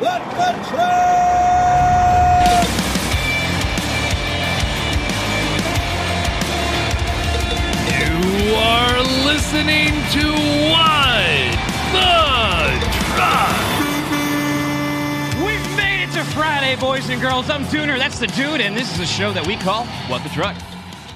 [0.00, 1.08] Let the truck!
[7.98, 10.24] You are listening to
[10.70, 11.50] What
[11.92, 12.14] the
[13.10, 13.58] Truck.
[15.44, 17.50] We've made it to Friday, boys and girls.
[17.50, 20.28] I'm Dooner, that's the dude, and this is a show that we call What the
[20.28, 20.56] Truck.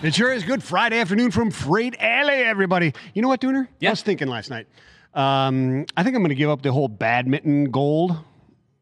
[0.03, 2.93] It sure is good Friday afternoon from Freight Alley, everybody.
[3.15, 3.69] You know what, Dooner?
[3.79, 3.91] Yeah.
[3.91, 4.67] I was thinking last night.
[5.15, 8.19] Um, I think I'm going to give up the whole badminton gold.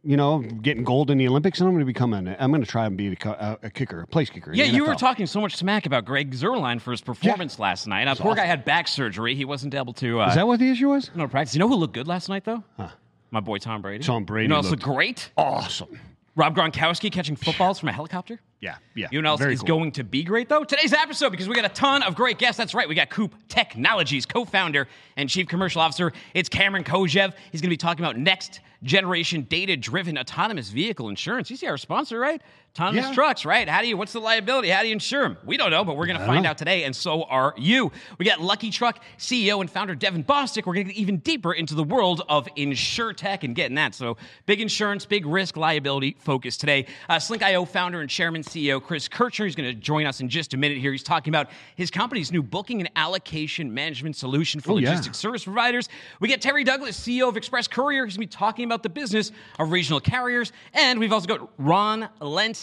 [0.02, 2.34] You know, getting gold in the Olympics, and I'm going to become an.
[2.38, 4.50] I'm going to try and be a, a, kicker, a place kicker.
[4.54, 8.08] Yeah, you were talking so much smack about Greg Zuerlein for his performance last night.
[8.08, 9.34] Uh, poor guy had back surgery.
[9.34, 11.10] He wasn't able to uh, Is that what the issue was?
[11.14, 11.55] no practice.
[11.55, 12.64] You know who looked good last night, though?
[12.78, 12.88] Huh.
[13.30, 14.02] My boy Tom Brady.
[14.02, 15.30] Tom Brady You know, looked great.
[15.36, 16.00] Awesome.
[16.34, 18.41] Rob Gronkowski catching footballs from a helicopter.
[18.60, 19.08] Yeah, yeah.
[19.10, 19.66] You know what else is cool.
[19.78, 20.64] going to be great though?
[20.64, 22.56] Today's episode because we got a ton of great guests.
[22.56, 24.86] That's right, we got Koop Technologies co-founder
[25.16, 26.12] and chief commercial officer.
[26.32, 27.34] It's Kamron Khodjaev.
[27.52, 31.51] He's going to be talking about next generation data-driven autonomous vehicle insurance.
[31.51, 32.41] You see our sponsor, right?
[32.77, 33.14] Autonomous Yeah.
[33.14, 33.69] trucks, right?
[33.69, 33.97] How do you?
[33.97, 34.69] What's the liability?
[34.69, 35.36] How do you insure them?
[35.44, 37.91] We don't know, but we're going to find out today, and so are you.
[38.19, 40.67] We got Lucky Truck CEO and founder Devin Bostik.
[40.67, 43.97] We're going to get even deeper into the world of insure tech and getting that.
[43.97, 46.86] So big insurance, big risk, liability focus today.
[47.09, 50.55] Uh, Slync.io founder and chairman CEO Chris Kirchner is going to join us in just
[50.55, 50.92] a minute here.
[50.92, 54.91] He's talking about his company's new booking and allocation management solution for Oh, yeah.
[54.91, 55.89] logistics service providers.
[56.20, 58.05] We get Terry Douglas, CEO of Express Courier.
[58.06, 60.53] He's going to be talking about the business of regional carriers.
[60.72, 62.09] And we've also got Ron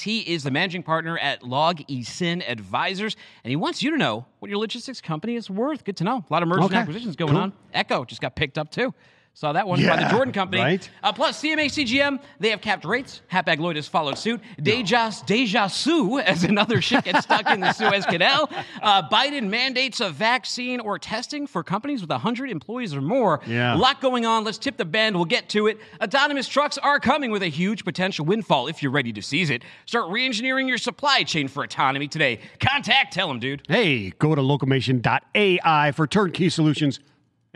[0.01, 3.15] He is the managing partner at Logisyn Advisors.
[3.43, 5.83] And he wants you to know what your logistics company is worth.
[5.83, 6.23] Good to know.
[6.29, 6.75] A lot of mergers Okay.
[6.75, 7.41] and acquisitions going Cool.
[7.41, 7.53] on.
[7.73, 8.93] Echo just got picked up too.
[9.37, 10.63] Saw that one by the Jordan Company.
[10.63, 10.89] right.
[11.03, 13.21] Uh, plus, CMA CGM, they have capped rates.
[13.31, 14.41] Hapag Lloyd has followed suit.
[14.59, 18.49] Deja, Deja Su, as another ship gets stuck in the Suez Canal.
[18.81, 23.39] Uh, Biden mandates a vaccine or testing for companies with 100 employees or more.
[23.45, 23.75] Yeah.
[23.75, 24.43] A lot going on.
[24.43, 25.15] Let's tip the band.
[25.15, 25.77] We'll get to it.
[26.01, 29.61] Autonomous trucks are coming with a huge potential windfall if you're ready to seize it.
[29.85, 32.39] Start re engineering your supply chain for autonomy today.
[32.59, 33.61] Contact, tell them, dude.
[33.67, 36.99] Hey, go to locomation.ai for turnkey solutions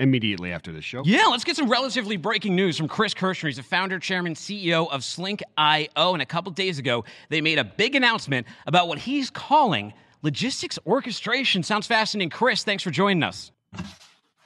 [0.01, 1.03] immediately after this show.
[1.05, 3.47] Yeah, let's get some relatively breaking news from Chris Kirchner.
[3.47, 6.13] He's the founder, chairman, CEO of Slync.io.
[6.13, 10.77] And a couple days ago, they made a big announcement about what he's calling logistics
[10.85, 11.63] orchestration.
[11.63, 12.29] Sounds fascinating.
[12.29, 13.51] Chris, thanks for joining us.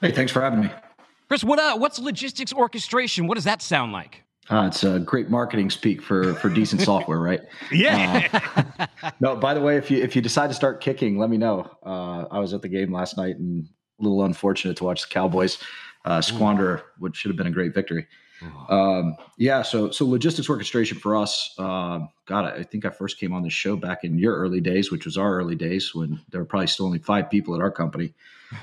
[0.00, 0.70] Hey, thanks for having me.
[1.28, 3.26] Chris, what uh, what's logistics orchestration?
[3.26, 4.22] What does that sound like?
[4.48, 7.40] Uh, it's a great marketing speak for for decent software, right?
[7.72, 8.28] Yeah.
[9.20, 11.70] No, by the way, if you if you decide to start kicking, let me know.
[11.84, 13.66] Uh, I was at the game last night and
[13.98, 15.58] a little unfortunate to watch the Cowboys
[16.04, 18.06] uh, squander what should have been a great victory.
[18.68, 21.54] Um, yeah, so so logistics orchestration for us.
[21.58, 24.90] Um, God, I think I first came on this show back in your early days,
[24.90, 27.70] which was our early days when there were probably still only five people at our
[27.70, 28.12] company.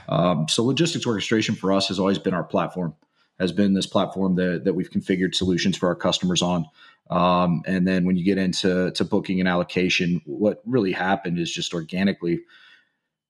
[0.07, 2.95] Um, so logistics orchestration for us has always been our platform.
[3.39, 6.65] Has been this platform that that we've configured solutions for our customers on.
[7.09, 11.51] Um, and then when you get into to booking and allocation, what really happened is
[11.51, 12.41] just organically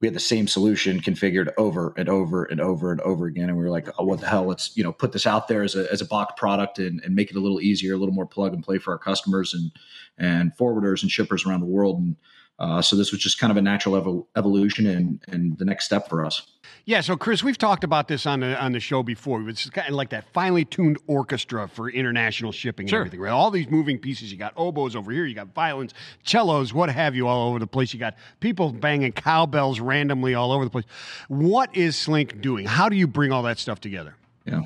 [0.04, 3.48] we had the same solution configured over and over and over and over again.
[3.48, 4.44] And we were like, oh, what the hell?
[4.44, 7.16] Let's, you know, put this out there as a, as a box product and, and
[7.16, 9.72] make it a little easier, a little more plug and play for our customers and,
[10.18, 12.00] and forwarders and shippers around the world.
[12.00, 12.18] And
[12.60, 15.86] uh, so this was just kind of a natural evo- evolution and, and the next
[15.86, 16.44] step for us.
[16.86, 19.48] Yeah, so Chris, we've talked about this on the on the show before.
[19.48, 23.00] It's kind of like that finely tuned orchestra for international shipping Sure.
[23.00, 23.32] and everything, right?
[23.32, 24.32] All these moving pieces.
[24.34, 25.94] You got oboes over here, you got violins,
[26.26, 27.94] cellos, what have you, all over the place.
[27.94, 30.84] You got people banging cowbells randomly all over the place.
[31.30, 32.66] What is Slync doing?
[32.66, 34.16] How do you bring all that stuff together?
[34.46, 34.62] Yeah.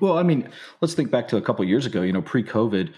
[0.00, 0.48] Well, I mean,
[0.80, 2.92] let's think back to a couple years ago, you know, pre COVID,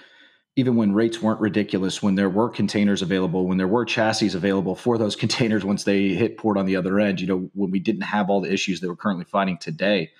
[0.56, 4.76] even when rates weren't ridiculous, when there were containers available, when there were chassis available
[4.76, 7.80] for those containers once they hit port on the other end, you know, when we
[7.80, 10.10] didn't have all the issues that we're currently fighting today,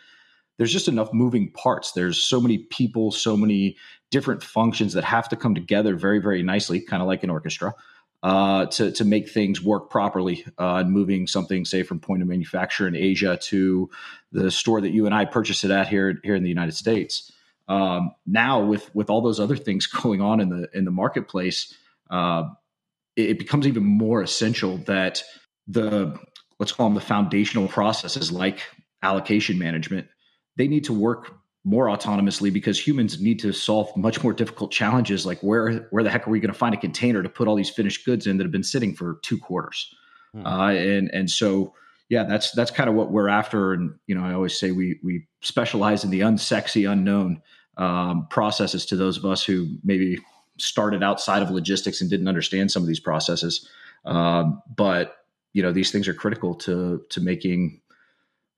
[0.57, 1.93] there's just enough moving parts.
[1.93, 3.77] There's so many people, so many
[4.11, 7.75] different functions that have to come together very, very nicely, kind of like an orchestra.
[8.23, 12.29] Uh, to to make things work properly, uh, and moving something, say, from point of
[12.29, 13.91] manufacture in Asia to
[14.33, 17.31] the store that you and I purchased it at here here in the United States.
[17.69, 21.75] Um, now, with with all those other things going on in the in the marketplace,
[22.11, 22.45] uh,
[23.17, 25.23] it, it becomes even more essential that
[25.67, 26.19] the
[26.59, 28.63] let's call them the foundational processes like
[29.03, 30.07] allocation management
[30.57, 31.35] they need to work
[31.65, 36.11] more autonomously because humans need to solve much more difficult challenges like where where the
[36.11, 38.37] heck are we going to find a container to put all these finished goods in
[38.37, 39.93] that have been sitting for two quarters?
[40.45, 41.73] Uh, and and so
[42.15, 45.01] yeah that's that's kind of what we're after and you know i always say we
[45.03, 47.43] we specialize in the unsexy unknown
[47.77, 50.21] um, processes to those of us who maybe
[50.57, 53.69] started outside of logistics and didn't understand some of these processes
[54.05, 55.17] um, but
[55.55, 57.81] you know these things are critical to to making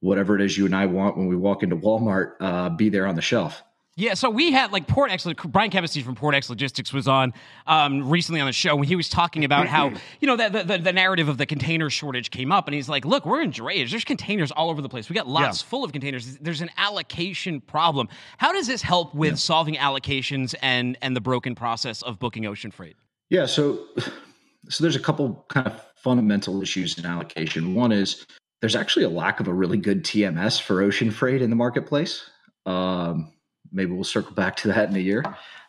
[0.00, 3.06] whatever it is you and I want when we walk into Walmart uh, be there
[3.06, 3.62] on the shelf.
[3.98, 7.32] Yeah, so we had like Port X, Brian Kevesty from Port X Logistics was on
[7.66, 9.90] um, recently on the show when he was talking about how,
[10.20, 12.66] you know, the, the, the, narrative of the container shortage came up.
[12.66, 13.90] And he's like, look, we're in drayage.
[13.90, 15.08] There's containers all over the place.
[15.08, 15.69] We got lots yeah.
[15.69, 16.37] full of containers.
[16.37, 18.10] There's an allocation problem.
[18.37, 19.37] How does this help with yeah.
[19.37, 22.96] solving allocations and, and the broken process of booking ocean freight?
[23.31, 23.81] Yeah, so
[24.69, 27.75] so there's a couple kind of fundamental issues in allocation.
[27.75, 28.26] One is
[28.60, 32.28] there's actually a lack of a really good TMS for ocean freight in the marketplace.
[32.66, 33.32] Um,
[33.73, 35.25] maybe we'll circle back to that in a year.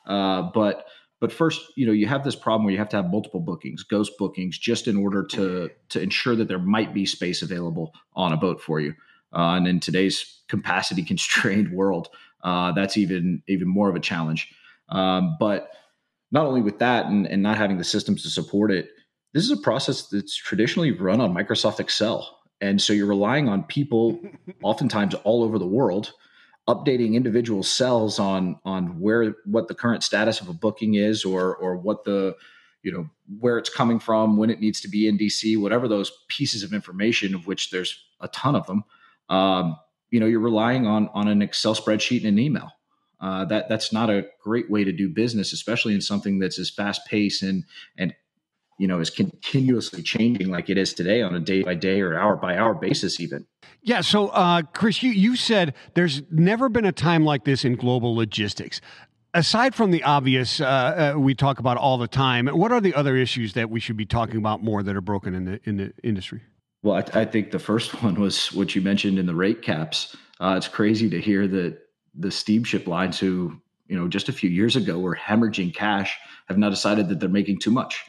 [0.06, 0.86] Uh, but
[1.20, 3.82] but first, you know, you have this problem where you have to have multiple bookings,
[3.84, 8.34] ghost bookings, just in order to to ensure that there might be space available on
[8.34, 8.94] a boat for you.
[9.34, 12.10] Uh, and in today's capacity constrained world,
[12.44, 14.54] uh, that's even even more of a challenge.
[14.90, 15.70] Um, but
[16.32, 18.90] not only with that, and, and not having the systems to support it,
[19.34, 23.64] this is a process that's traditionally run on Microsoft Excel, and so you're relying on
[23.64, 24.20] people,
[24.64, 26.14] oftentimes all over the world,
[26.68, 31.56] updating individual cells on on where what the current status of a booking is or
[31.56, 32.36] or what the
[32.84, 33.10] you know
[33.40, 36.74] where it's coming from when it needs to be in dc whatever those pieces of
[36.74, 38.84] information of which there's a ton of them
[39.30, 39.78] um,
[40.10, 42.72] you know you're relying on on an excel spreadsheet and an email.
[43.20, 46.70] Uh, that that's not a great way to do business especially in something that's as
[46.70, 47.64] fast paced and
[47.98, 48.14] and
[48.78, 52.18] you know is continuously changing like it is today on a day by day or
[52.18, 53.46] hour by hour basis even.
[53.82, 57.76] Yeah so uh, chris you, you said there's never been a time like this in
[57.76, 58.82] global logistics.
[59.34, 62.94] Aside from the obvious uh, uh, we talk about all the time what are the
[62.94, 65.78] other issues that we should be talking about more that are broken in the in
[65.78, 66.42] the industry?
[66.84, 70.16] Well i, I think the first one was what you mentioned in the rate caps.
[70.40, 71.80] Uh, it's crazy to hear that
[72.14, 76.58] the steamship lines who you know just a few years ago were hemorrhaging cash have
[76.58, 78.06] now decided that they're making too much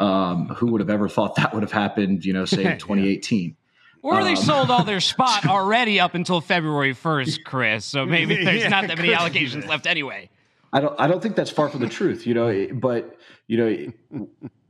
[0.00, 3.56] um, who would have ever thought that would have happened, you know, say in 2018?
[4.02, 7.84] Or um, they sold all their spot already up until February 1st, Chris.
[7.84, 10.30] So maybe there's yeah, not that many allocations left anyway.
[10.72, 13.16] I don't I don't think that's far from the truth, you know, but
[13.48, 14.28] you know,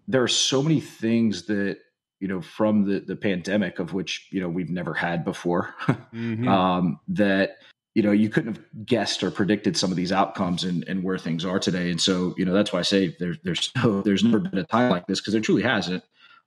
[0.08, 1.78] there are so many things that
[2.20, 6.48] you know from the the pandemic of which you know we've never had before mm-hmm.
[6.48, 7.58] um, that
[7.94, 11.18] you know, you couldn't have guessed or predicted some of these outcomes and, and where
[11.18, 11.90] things are today.
[11.90, 14.64] And so, you know, that's why I say there, there's no, there's never been a
[14.64, 16.04] time like this because there truly hasn't.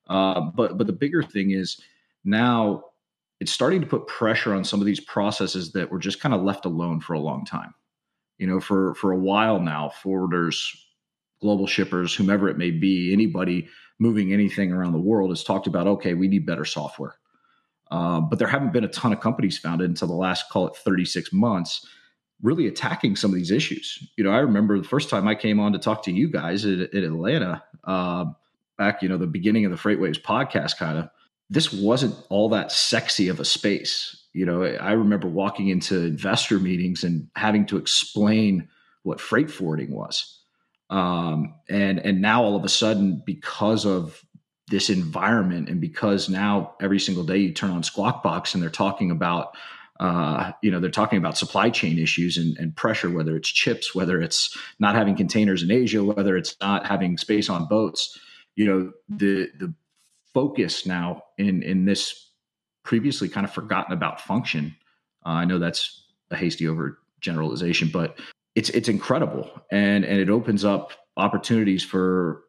[0.08, 1.82] Uh, but but the bigger thing is
[2.24, 2.84] now
[3.40, 6.42] it's starting to put pressure on some of these processes that were just kind of
[6.42, 7.74] left alone for a long time.
[8.38, 10.76] You know, for for a while now, forwarders,
[11.42, 13.68] global shippers, whomever it may be, anybody
[14.00, 17.16] moving anything around the world has talked about, okay, we need better software
[17.94, 20.76] uh, but there haven't been a ton of companies founded until the last, call it
[20.76, 21.86] 36 months,
[22.42, 24.00] really attacking some of these issues.
[24.18, 26.66] You know, I remember the first time I came on to talk to you guys
[26.66, 28.26] in, Atlanta, uh,
[28.80, 31.10] back, you know, the beginning of the FreightWaves podcast, kind of,
[31.52, 34.26] this wasn't all that sexy of a space.
[34.34, 38.70] You know, I remember walking into investor meetings and having to explain
[39.04, 40.40] what freight forwarding was.
[40.90, 44.26] Um, and and now all of a sudden, because of
[44.68, 45.70] this environment.
[45.70, 49.56] And because now every single day you turn on squawk box and they're talking about
[50.00, 53.94] uh, you know they're talking about supply chain issues and, and, pressure whether it's chips
[53.94, 58.20] whether it's not having containers in asia whether it's not having space on boats
[58.56, 59.72] you know the the
[60.34, 62.32] focus now in in this
[62.84, 64.76] previously kind of forgotten about function
[65.28, 68.18] uh, i know that's a hasty over generalization but
[68.56, 69.50] it's it's incredible.
[69.72, 72.44] And and it opens up opportunities for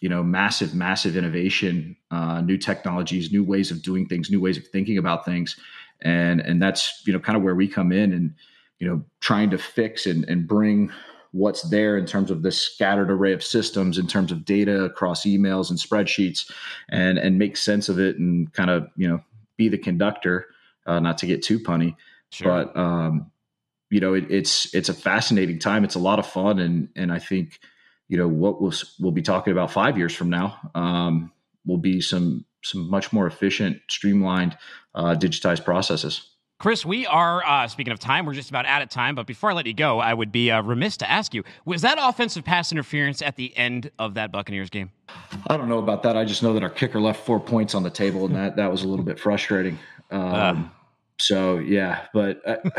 [0.00, 4.56] you know massive massive innovation uh, new technologies new ways of doing things new ways
[4.56, 5.56] of thinking about things.
[6.02, 8.34] And and that's you know kind of where we come in and
[8.78, 10.90] you know trying to fix and, and bring
[11.32, 15.24] what's there in terms of this scattered array of systems in terms of data across
[15.24, 16.50] emails and spreadsheets
[16.88, 19.20] and and make sense of it and kind of you know
[19.56, 20.46] be the conductor
[20.86, 21.94] uh, not to get too punny.
[22.32, 22.64] Sure.
[22.64, 23.30] but um
[23.90, 25.84] you know it, it's it's a fascinating time.
[25.84, 26.58] It's a lot of fun.
[26.58, 27.60] And and i think
[28.10, 31.32] you know what we'll we'll be talking about five years from now um,
[31.64, 34.58] will be some some much more efficient, streamlined,
[34.94, 36.26] uh, digitized processes.
[36.58, 38.26] Chris, we are uh, speaking of time.
[38.26, 39.14] We're just about out of time.
[39.14, 41.82] But before I let you go, I would be uh, remiss to ask you: Was
[41.82, 44.90] that offensive pass interference at the end of that Buccaneers game?
[45.46, 46.16] I don't know about that.
[46.16, 48.72] I just know that our kicker left four points on the table, and that that
[48.72, 49.78] was a little bit frustrating.
[50.10, 50.72] Um,
[51.20, 52.56] so yeah, but uh,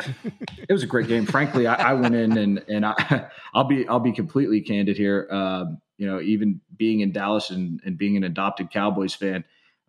[0.57, 1.25] it was a great game.
[1.25, 5.27] Frankly, I, I, went in and and I, will be I'll be completely candid here.
[5.31, 9.43] Um, you know, even being in Dallas and, and being an adopted Cowboys fan,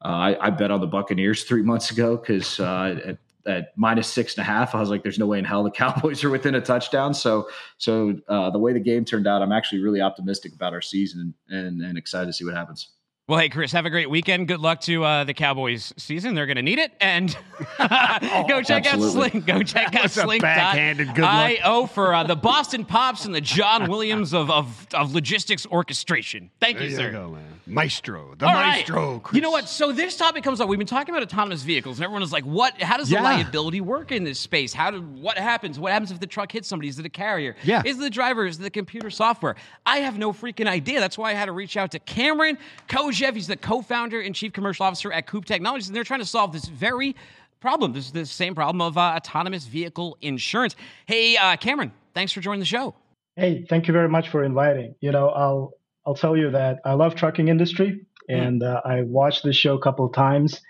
[0.04, 4.08] uh, I, I, bet on the Buccaneers three months ago because uh, at, at minus
[4.08, 6.30] six and a half, I was like, "There's no way in hell the Cowboys are
[6.30, 10.02] within a touchdown." So, so uh, the way the game turned out, I'm actually really
[10.02, 12.88] optimistic about our season and and excited to see what happens.
[13.28, 14.48] Well, hey, Chris, have a great weekend.
[14.48, 16.34] Good luck to uh, the Cowboys season.
[16.34, 16.90] They're going to need it.
[17.00, 17.30] And
[17.78, 19.22] go check Absolutely.
[19.26, 19.46] out Slync.
[19.46, 20.40] Go check out Slync.
[20.40, 21.32] backhanded good luck.
[21.64, 26.50] IO for uh, the Boston Pops and the John Williams of, of, of logistics orchestration.
[26.60, 27.06] Thank you, There sir.
[27.06, 27.60] you go, man.
[27.66, 28.76] Maestro, the All right.
[28.78, 29.20] maestro.
[29.20, 29.36] Chris.
[29.36, 29.68] You know what?
[29.68, 30.68] So this topic comes up.
[30.68, 32.80] We've been talking about autonomous vehicles, and everyone is like, "What?
[32.82, 34.72] How does the liability work in this space?
[34.72, 35.00] How do?
[35.00, 35.78] What happens?
[35.78, 36.88] What happens if the truck hits somebody?
[36.88, 37.54] Is it a carrier?
[37.62, 37.82] Yeah.
[37.84, 38.46] Is it the driver?
[38.46, 39.54] Is it the computer software?
[39.86, 40.98] I have no freaking idea.
[41.00, 43.34] That's why I had to reach out to Kamron Khodjaev.
[43.34, 46.52] He's the co-founder and chief commercial officer at Koop Technologies, and they're trying to solve
[46.52, 47.14] this very
[47.60, 47.92] problem.
[47.92, 50.74] This is the same problem of uh, autonomous vehicle insurance.
[51.06, 52.94] Hey, uh, Kamron, thanks for joining the show.
[53.36, 54.94] Hey, thank you very much for inviting.
[55.00, 55.72] You know, I'll
[56.06, 59.80] I'll tell you that I love trucking industry, and uh, I watched this show a
[59.80, 60.60] couple of times,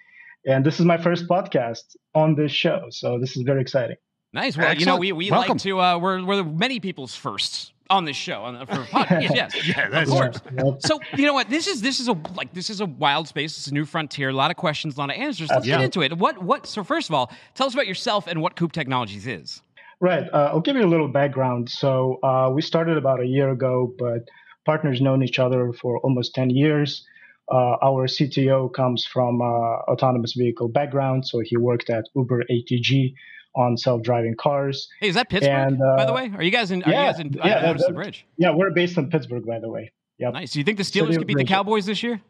[0.46, 3.96] and this is my first podcast on this show, so this is very exciting.
[4.34, 4.56] Nice.
[4.56, 5.52] Well, you know, we, we Welcome.
[5.54, 8.42] like to, uh, we're, we're many people's firsts on this show.
[8.44, 9.34] On the, for podcast.
[9.34, 9.68] yes.
[9.68, 10.40] Yeah, that's of course.
[10.40, 10.56] true.
[10.56, 11.50] Well, So you know what?
[11.50, 13.58] This is this is a like this is a wild space.
[13.58, 14.30] It's a new frontier.
[14.30, 15.50] A lot of questions, a lot of answers.
[15.50, 15.84] Let's get Yeah.
[15.84, 16.16] into it.
[16.16, 16.66] What what?
[16.66, 19.60] So first of all, tell us about yourself and what Koop Technologies is.
[20.00, 20.24] Right.
[20.32, 21.68] Uh, I'll give you a little background.
[21.68, 24.26] So uh, we started about a year ago, but
[24.64, 27.06] partners known each other for almost 10 years.
[27.50, 33.14] Uh, our CTO comes from uh, autonomous vehicle background, so he worked at Uber ATG
[33.54, 34.88] on self-driving cars.
[35.00, 35.72] Hey, is that Pittsburgh?
[35.72, 36.82] And, by the uh, way, are you guys in?
[36.84, 37.32] Are yeah, you guys in?
[37.32, 38.26] yeah, I that- the bridge.
[38.38, 39.92] Yeah, we're based in Pittsburgh, by the way.
[40.18, 40.32] Yep.
[40.34, 40.52] Nice.
[40.52, 42.20] Do you think the Steelers of could beat the Cowboys this year?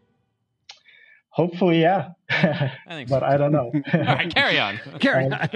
[1.32, 2.10] Hopefully, yeah.
[2.30, 3.14] I think so.
[3.14, 3.72] but I don't know.
[3.94, 4.78] All right, carry on.
[5.00, 5.48] Carry on.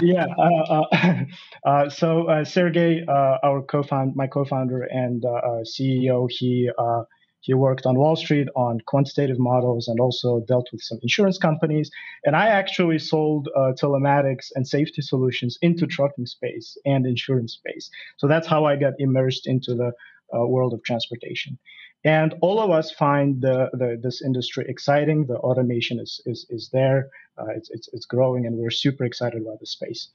[0.00, 0.26] yeah.
[0.38, 1.24] Uh, uh,
[1.66, 7.02] uh, so uh, Sergey, uh, our co-found, my co-founder and uh, uh, CEO, he uh,
[7.40, 11.90] he worked on Wall Street on quantitative models and also dealt with some insurance companies.
[12.24, 17.90] And I actually sold uh, telematics and safety solutions into trucking space and insurance space.
[18.18, 19.92] So that's how I got immersed into the
[20.36, 21.58] uh, world of transportation.
[22.04, 25.26] And all of us find the, the, this industry exciting.
[25.26, 27.10] The automation is, is, is there.
[27.36, 30.08] Uh, it's, it's, it's growing, and we're super excited about the space.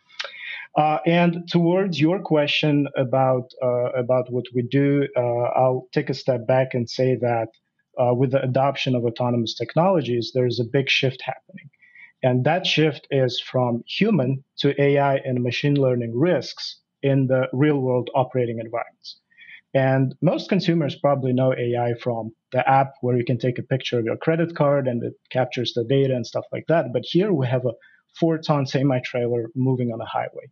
[0.75, 6.15] Uh, and towards your question about uh, about what we do, uh, I'll take a
[6.15, 7.49] step back and say that
[7.99, 11.69] uh, with the adoption of autonomous technologies, there's a big shift happening,
[12.23, 17.79] and that shift is from human to AI and machine learning risks in the real
[17.79, 19.17] world operating environments.
[19.73, 23.97] And most consumers probably know AI from the app where you can take a picture
[23.97, 26.93] of your credit card and it captures the data and stuff like that.
[26.93, 27.73] But here we have a
[28.19, 30.51] four ton semi trailer moving on a highway.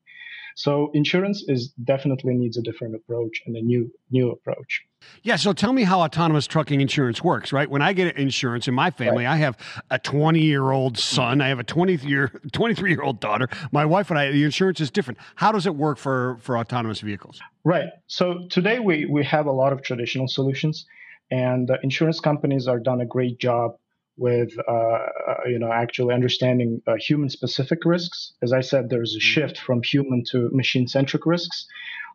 [0.55, 4.81] So insurance is definitely needs a different approach and a new new approach.
[5.23, 7.69] Yeah, so tell me how autonomous trucking insurance works, right?
[7.69, 9.57] When I get insurance in my family, I have
[9.89, 13.47] a 20 year old son, I have a 20 year, 23 year old daughter.
[13.71, 15.17] My wife and I, the insurance is different.
[15.35, 17.39] How does it work for, for autonomous vehicles?
[17.63, 17.89] Right.
[18.07, 20.85] So today we, we have a lot of traditional solutions,
[21.31, 23.75] and uh, insurance companies are done a great job
[24.17, 25.07] with uh, uh,
[25.47, 28.33] you know actually understanding uh, human specific risks.
[28.41, 31.65] As I said, there's a shift from human to machine centric risks.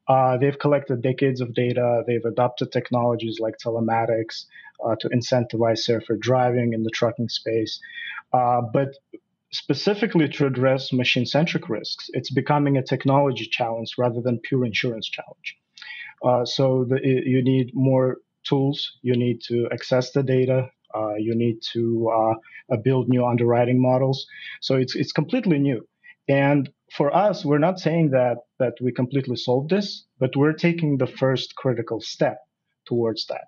[0.09, 2.03] Uh, they've collected decades of data.
[2.07, 4.45] They've adopted technologies like telematics
[4.85, 7.81] uh, to incentivize safer driving in the trucking space.
[8.33, 8.91] Uh, but
[9.53, 15.09] specifically to address machine centric risks, it's becoming a technology challenge rather than pure insurance
[15.09, 15.57] challenge.
[16.25, 20.71] Uh, so the, you need more tools, you need to access the data,
[21.19, 22.11] you need to
[22.71, 24.27] uh, build new underwriting models.
[24.61, 25.87] So it's, it's completely new.
[26.29, 30.99] And for us, we're not saying that, that we completely solved this, but we're taking
[30.99, 32.39] the first critical step
[32.87, 33.45] towards that.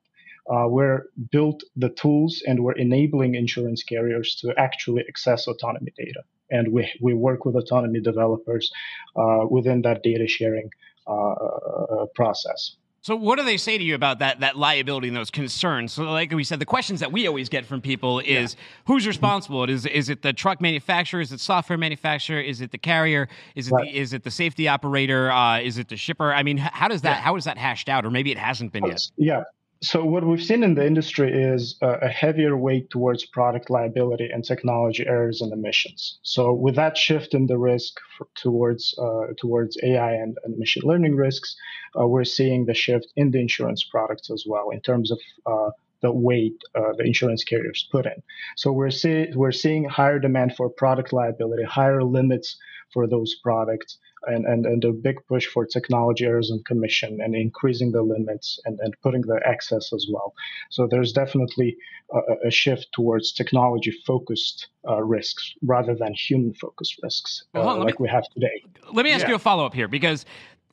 [0.51, 6.23] Uh, we're built the tools and we're enabling insurance carriers to actually access autonomy data.
[6.51, 8.71] And we, we work with autonomy developers
[9.15, 10.71] uh, within that data sharing
[11.07, 12.77] uh, process.
[13.01, 15.93] So, what do they say to you about that that liability and those concerns?
[15.93, 19.65] So, like we said, the questions that we always get from people is who's responsible?
[19.65, 21.21] Is is it the truck manufacturer?
[21.21, 22.41] Is it software manufacturer?
[22.41, 23.29] Is it the carrier?
[23.55, 23.85] Is it Right.
[23.93, 25.31] the, is it the safety operator?
[25.31, 26.33] Uh, is it the shipper?
[26.33, 28.05] I mean, how does that how is that hashed out?
[28.05, 29.01] Or maybe it hasn't been yet.
[29.17, 29.45] Yeah.
[29.81, 34.29] So what we've seen in the industry is a, a heavier weight towards product liability
[34.33, 36.19] and technology errors and emissions.
[36.23, 40.83] So with that shift in the risk for, towards uh, towards AI and, and machine
[40.85, 41.55] learning risks,
[41.99, 45.71] uh, we're seeing the shift in the insurance products as well in terms of uh,
[46.03, 48.21] the weight uh, the insurance carriers put in.
[48.57, 52.57] So we're see, we're seeing higher demand for product liability, higher limits
[52.93, 57.35] for those products, and, and, and a big push for technology errors and commission and
[57.35, 60.35] increasing the limits and, and putting the excess as well.
[60.71, 61.77] So there's definitely
[62.13, 67.75] a, a shift towards technology focused uh, risks rather than human focused risks Well, uh,
[67.77, 68.65] let like me- we have today.
[68.93, 69.31] Let me ask Yeah.
[69.31, 70.25] you a follow up here because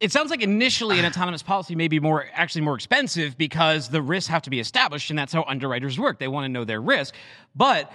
[0.01, 4.01] it sounds like initially an autonomous policy may be more actually more expensive because the
[4.01, 6.81] risks have to be established and that's how underwriters work they want to know their
[6.81, 7.15] risk
[7.55, 7.91] but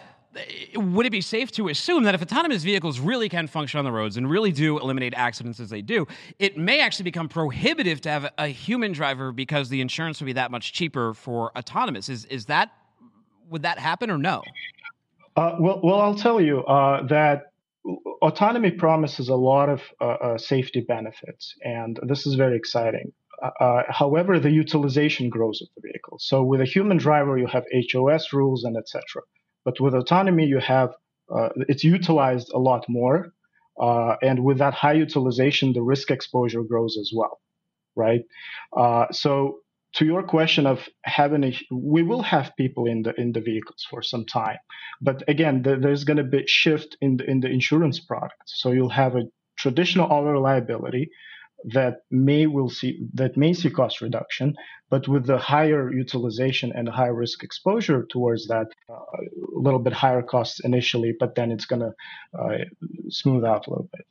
[0.76, 3.90] would it be safe to assume that if autonomous vehicles really can function on the
[3.90, 6.06] roads and really do eliminate accidents as they do,
[6.38, 10.32] it may actually become prohibitive to have a human driver because the insurance would be
[10.34, 12.08] that much cheaper for autonomous?
[12.08, 12.70] Is is that
[13.48, 14.42] would that happen or no?
[15.36, 17.52] Uh, well, well, I'll tell you uh, that
[18.22, 23.12] autonomy promises a lot of uh, uh safety benefits, and this is very exciting.
[23.42, 26.18] Uh, uh, however, the utilization grows of the vehicle.
[26.20, 29.22] So with a human driver, you have HOS rules and etc.
[29.64, 30.90] But with autonomy, you have
[31.34, 33.32] uh, it's utilized a lot more,
[33.80, 37.40] uh, and with that high utilization, the risk exposure grows as well,
[37.94, 38.22] right?
[38.76, 39.58] Uh, so
[39.94, 43.86] to your question of having a, we will have people in the in the vehicles
[43.88, 44.58] for some time,
[45.00, 48.42] but again, the, there's going to be shift in the in the insurance product.
[48.46, 49.24] So you'll have a
[49.56, 51.10] traditional auto liability
[51.64, 54.56] that may will see that may see cost reduction,
[54.88, 59.92] but with the higher utilization and higher risk exposure towards that, uh, a little bit
[59.92, 61.92] higher costs initially, but then it's going to
[62.38, 62.58] uh,
[63.08, 64.06] smooth out a little bit.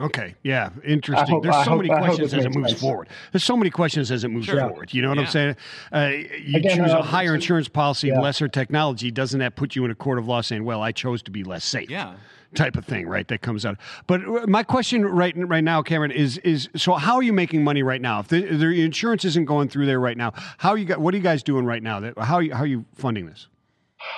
[0.00, 1.34] Okay, yeah, interesting.
[1.34, 2.80] Hope, There's so hope, many questions as it moves sense.
[2.80, 3.08] forward.
[3.32, 4.60] There's so many questions as it moves sure.
[4.60, 4.92] forward.
[4.94, 5.24] You know what yeah.
[5.24, 5.56] I'm saying?
[5.92, 8.20] Uh, you Again, choose a uh, higher insurance policy, yeah.
[8.20, 9.10] lesser technology.
[9.10, 11.44] Doesn't that put you in a court of law saying, "Well, I chose to be
[11.44, 11.90] less safe"?
[11.90, 12.14] Yeah
[12.54, 13.28] type of thing, right?
[13.28, 13.76] That comes out.
[14.06, 17.62] But uh, my question right right now, Kamron, is is so how are you making
[17.64, 18.20] money right now?
[18.20, 21.16] If the, the insurance isn't going through there right now, how are you what are
[21.16, 22.00] you guys doing right now?
[22.00, 23.48] That how are you, how are you funding this?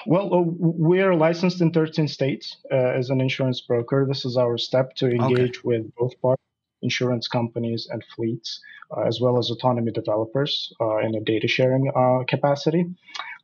[0.06, 4.06] Well, uh, we're licensed in 13 states uh, as an insurance broker.
[4.08, 5.60] This is our step to engage okay.
[5.64, 6.40] with both parties
[6.82, 8.60] insurance companies and fleets,
[8.96, 12.84] uh, as well as autonomy developers uh, in a data sharing uh, capacity.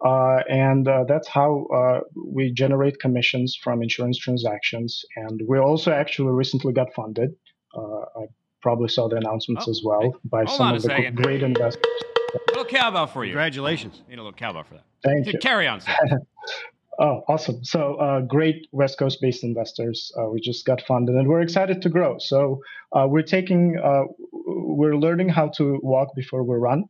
[0.04, 5.04] Uh, and uh, that's how uh, we generate commissions from insurance transactions.
[5.16, 7.34] And we also actually recently got funded.
[7.74, 8.26] I
[8.62, 11.16] probably saw the announcements oh, as well by some of the second.
[11.16, 11.84] great investors.
[12.34, 13.30] A little cowbell for you.
[13.32, 14.02] Congratulations.
[14.08, 14.84] Need a little cowbell for that.
[15.02, 15.38] Thank you.
[15.38, 15.94] Carry on, sir.
[16.98, 17.62] Oh, awesome.
[17.62, 20.10] So, uh, great West Coast based investors.
[20.18, 22.16] Uh, we just got funded and we're excited to grow.
[22.18, 26.84] So, uh, we're taking, uh, we're learning how to walk before we run.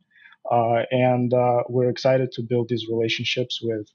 [0.49, 3.89] Uh, and uh, we're excited to build these relationships with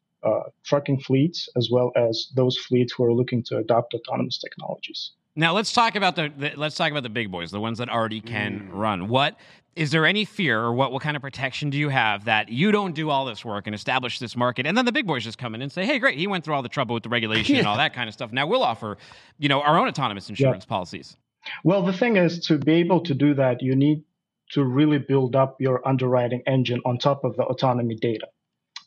[0.65, 5.13] trucking fleets as well as those fleets who are looking to adopt autonomous technologies.
[5.35, 7.89] Now let's talk about the, the, let's talk about the big boys, the ones that
[7.89, 8.69] already can mm.
[8.73, 9.09] run.
[9.09, 9.39] What
[9.75, 12.73] is there any fear or what, what kind of protection do you have that you
[12.73, 15.39] don't do all this work and establish this market and then the big boys just
[15.39, 17.55] come in and say hey great he went through all the trouble with the regulation
[17.55, 17.61] yeah.
[17.61, 18.99] and all that kind of stuff now we'll offer
[19.39, 20.69] you know our own autonomous insurance yeah.
[20.69, 21.17] policies
[21.65, 24.03] well the thing is to be able to do that you need
[24.51, 28.27] to really build up your underwriting engine on top of the autonomy data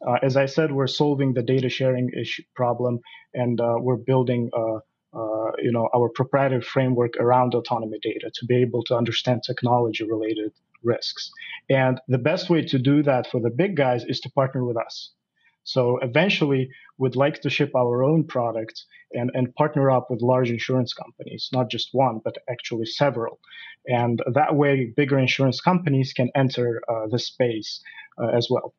[0.07, 2.99] uh, as i said we're solving the data sharing issue problem
[3.33, 4.77] and uh, we're building uh,
[5.15, 10.03] uh, you know our proprietary framework around autonomy data to be able to understand technology
[10.03, 10.51] related
[10.83, 11.31] risks.
[11.69, 14.77] And the best way to do that for the big guys is to partner with
[14.77, 15.11] us.
[15.63, 20.51] So eventually, we'd like to ship our own product and, and partner up with large
[20.51, 23.39] insurance companies, not just one, but actually several.
[23.87, 27.81] And that way, bigger insurance companies can enter uh, the space
[28.21, 28.75] uh, as well.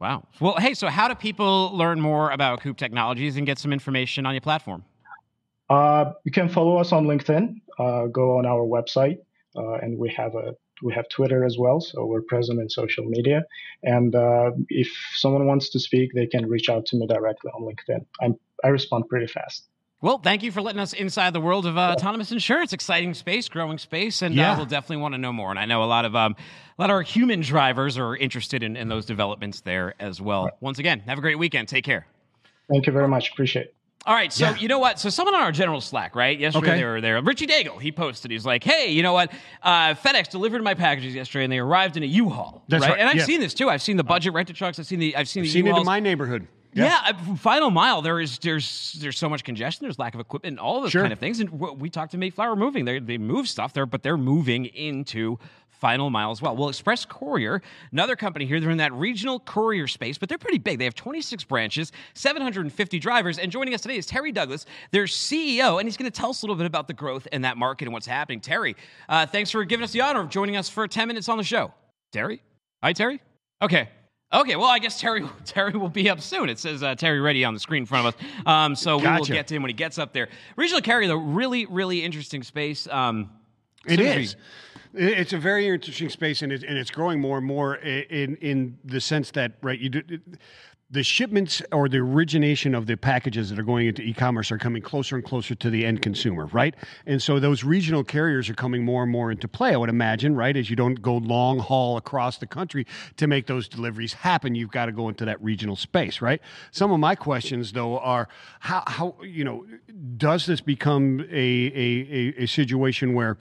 [0.00, 0.24] Wow.
[0.40, 4.24] Well, hey, so how do people learn more about Koop Technologies and get some information
[4.24, 4.84] on your platform?
[5.68, 9.18] Uh, you can follow us on LinkedIn, uh, go on our website,
[9.56, 13.04] uh, and we have a we have Twitter as well, so we're present in social
[13.04, 13.42] media.
[13.82, 17.62] And uh, if someone wants to speak, they can reach out to me directly on
[17.62, 18.06] LinkedIn.
[18.20, 19.66] I'm, I respond pretty fast.
[20.00, 22.72] Well, thank you for letting us inside the world of uh, autonomous insurance.
[22.72, 24.52] Exciting space, growing space, and yeah.
[24.52, 25.50] uh, we'll definitely want to know more.
[25.50, 26.36] And I know a lot of um,
[26.78, 30.44] a lot of our human drivers are interested in, in those developments there as well.
[30.44, 30.52] Right.
[30.60, 31.66] Once again, have a great weekend.
[31.66, 32.06] Take care.
[32.70, 33.32] Thank you very much.
[33.32, 33.74] Appreciate it.
[34.08, 34.56] All right, so yeah.
[34.56, 34.98] you know what?
[34.98, 36.38] So someone on our general Slack, right?
[36.38, 36.76] Yesterday okay.
[36.78, 37.20] they were there.
[37.20, 38.30] Richie Daigle, he posted.
[38.30, 39.30] He's like, "Hey, you know what?
[39.62, 42.64] Uh, FedEx delivered my packages yesterday, and they arrived in a U-Haul.
[42.68, 42.92] That's right.
[42.92, 43.00] right.
[43.00, 43.24] And I've yeah.
[43.24, 43.68] seen this too.
[43.68, 44.78] I've seen the budget rent a trucks.
[44.78, 45.14] I've seen the.
[45.14, 45.52] I've seen I've the.
[45.52, 45.80] Seen U-Hauls.
[45.80, 46.48] it in my neighborhood.
[46.72, 46.84] Yeah.
[47.06, 48.00] yeah, final mile.
[48.00, 49.84] There is there's there's so much congestion.
[49.84, 51.02] There's lack of equipment, and all those sure.
[51.02, 51.40] kind of things.
[51.40, 52.86] And we talked to Mayflower Moving.
[52.86, 55.38] They they move stuff there, but they're moving into
[55.78, 56.56] final mile as well.
[56.56, 57.62] Well, Express Courier,
[57.92, 60.78] another company here, they're in that regional courier space, but they're pretty big.
[60.78, 63.38] They have 26 branches, 750 drivers.
[63.38, 66.42] And joining us today is Terry Douglas, their CEO, and he's going to tell us
[66.42, 68.40] a little bit about the growth in that market and what's happening.
[68.40, 68.76] Terry,
[69.08, 71.44] uh, thanks for giving us the honor of joining us for 10 minutes on the
[71.44, 71.72] show.
[72.12, 72.42] Terry?
[72.82, 73.20] Hi, Terry?
[73.62, 73.88] Okay.
[74.32, 76.48] Okay, well, I guess Terry Terry will be up soon.
[76.48, 78.46] It says uh, Terry Ready on the screen in front of us.
[78.46, 79.12] Um, so gotcha.
[79.12, 80.28] we will get to him when he gets up there.
[80.56, 82.86] Regional carrier, the really, really interesting space.
[82.88, 83.30] Um,
[83.86, 84.36] it is.
[84.94, 88.78] It's a very interesting space, and, it, and it's growing more and more in in
[88.84, 90.02] the sense that right you do.
[90.90, 94.80] the shipments or the origination of the packages that are going into e-commerce are coming
[94.80, 96.74] closer and closer to the end consumer, right?
[97.04, 99.74] And so those regional carriers are coming more and more into play.
[99.74, 100.56] I would imagine, right?
[100.56, 102.86] As you don't go long haul across the country
[103.18, 106.40] to make those deliveries happen, you've got to go into that regional space, right?
[106.70, 108.28] Some of my questions though are
[108.60, 109.66] how how you know
[110.16, 113.36] does this become a a, a, a situation where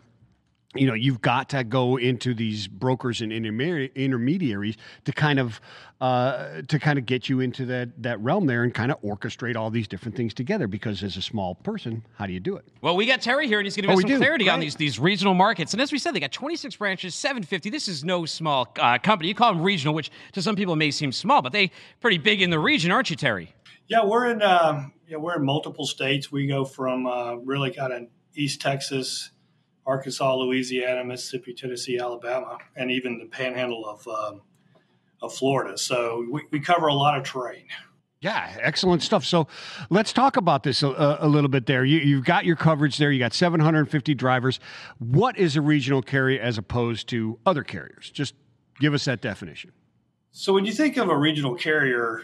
[0.78, 5.60] you know you've got to go into these brokers and intermediaries to kind of
[6.00, 9.56] uh, to kind of get you into that that realm there and kind of orchestrate
[9.56, 12.66] all these different things together because as a small person how do you do it?
[12.82, 14.18] Well we got terry here and he's going to give oh, us some do.
[14.18, 15.74] clarity on these these regional markets.
[15.74, 19.30] And as we said they got 26 branches 750 this is no small uh, company.
[19.30, 22.42] You call them regional which to some people may seem small but they pretty big
[22.42, 23.54] in the region aren't you terry?
[23.88, 26.32] Yeah we're in um, yeah, we're in multiple states.
[26.32, 29.32] We go from uh, really kind of east texas
[29.88, 34.41] Arkansas, Louisiana, Mississippi, Tennessee, Alabama, and even the panhandle of, um,
[35.21, 35.78] of Florida.
[35.78, 37.65] So we, we cover a lot of terrain.
[38.19, 39.23] Yeah, excellent stuff.
[39.23, 39.47] So
[39.89, 41.86] let's talk about this a, a little bit there.
[41.86, 43.12] You, have got your coverage there.
[43.12, 44.60] You got 750 drivers.
[44.97, 48.10] What is a regional carrier as opposed to other carriers?
[48.12, 48.34] Just
[48.80, 49.71] give us that definition.
[50.32, 52.23] So when you think of a regional carrier,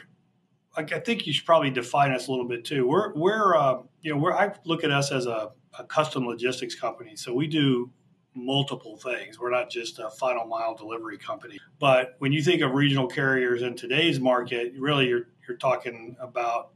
[0.75, 2.87] I, I think you should probably define us a little bit too.
[2.87, 6.75] We're, we're uh, you know, we're, I look at us as a a custom logistics
[6.75, 7.15] company.
[7.15, 7.91] So we do
[8.35, 9.39] multiple things.
[9.39, 11.59] We're not just a final mile delivery company.
[11.79, 16.71] But when you think of regional carriers in today's market, really you're you're talking about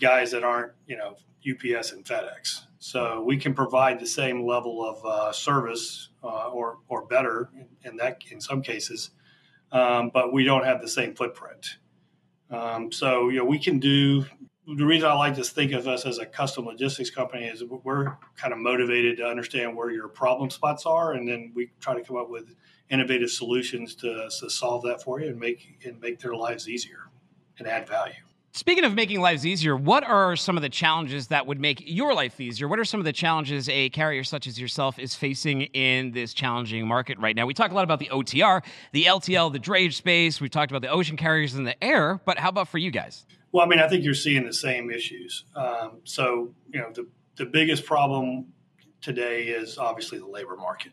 [0.00, 1.16] guys that aren't, you know,
[1.48, 2.62] UPS and FedEx.
[2.78, 7.50] So we can provide the same level of uh, service uh, or or better
[7.84, 9.10] in, that in some cases,
[9.70, 11.78] um, but we don't have the same footprint.
[12.50, 14.24] Um, so you know we can do
[14.66, 18.16] the reason I like to think of us as a custom logistics company is we're
[18.36, 22.02] kind of motivated to understand where your problem spots are, and then we try to
[22.02, 22.54] come up with
[22.88, 27.08] innovative solutions to, to solve that for you and make and make their lives easier
[27.58, 28.14] and add value.
[28.54, 32.12] Speaking of making lives easier, what are some of the challenges that would make your
[32.12, 32.68] life easier?
[32.68, 36.34] What are some of the challenges a carrier such as yourself is facing in this
[36.34, 37.46] challenging market right now?
[37.46, 40.38] We talk a lot about the OTR, the LTL, the drayage space.
[40.38, 43.24] We've talked about the ocean carriers and the air, but how about for you guys?
[43.52, 45.44] Well, I mean, I think you're seeing the same issues.
[45.54, 48.46] Um, so, you know, the, the biggest problem
[49.02, 50.92] today is obviously the labor market,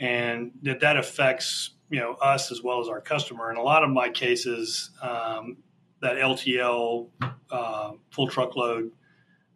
[0.00, 3.50] and that that affects you know us as well as our customer.
[3.50, 5.58] In a lot of my cases, um,
[6.00, 7.08] that LTL
[7.50, 8.90] uh, full truckload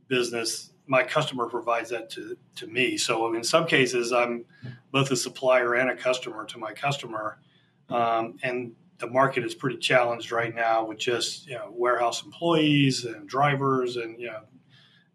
[0.08, 2.96] business, my customer provides that to to me.
[2.96, 4.44] So in some cases, I'm
[4.92, 7.38] both a supplier and a customer to my customer,
[7.88, 13.04] um, and the market is pretty challenged right now with just you know warehouse employees
[13.04, 14.40] and drivers and you know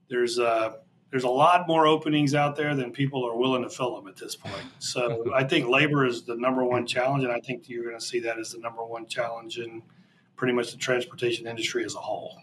[0.10, 0.80] there's a
[1.12, 4.18] there's a lot more openings out there than people are willing to fill them at
[4.18, 4.66] this point.
[4.80, 8.06] So I think labor is the number one challenge, and I think you're going to
[8.06, 9.82] see that as the number one challenge in
[10.36, 12.38] pretty much the transportation industry as a whole.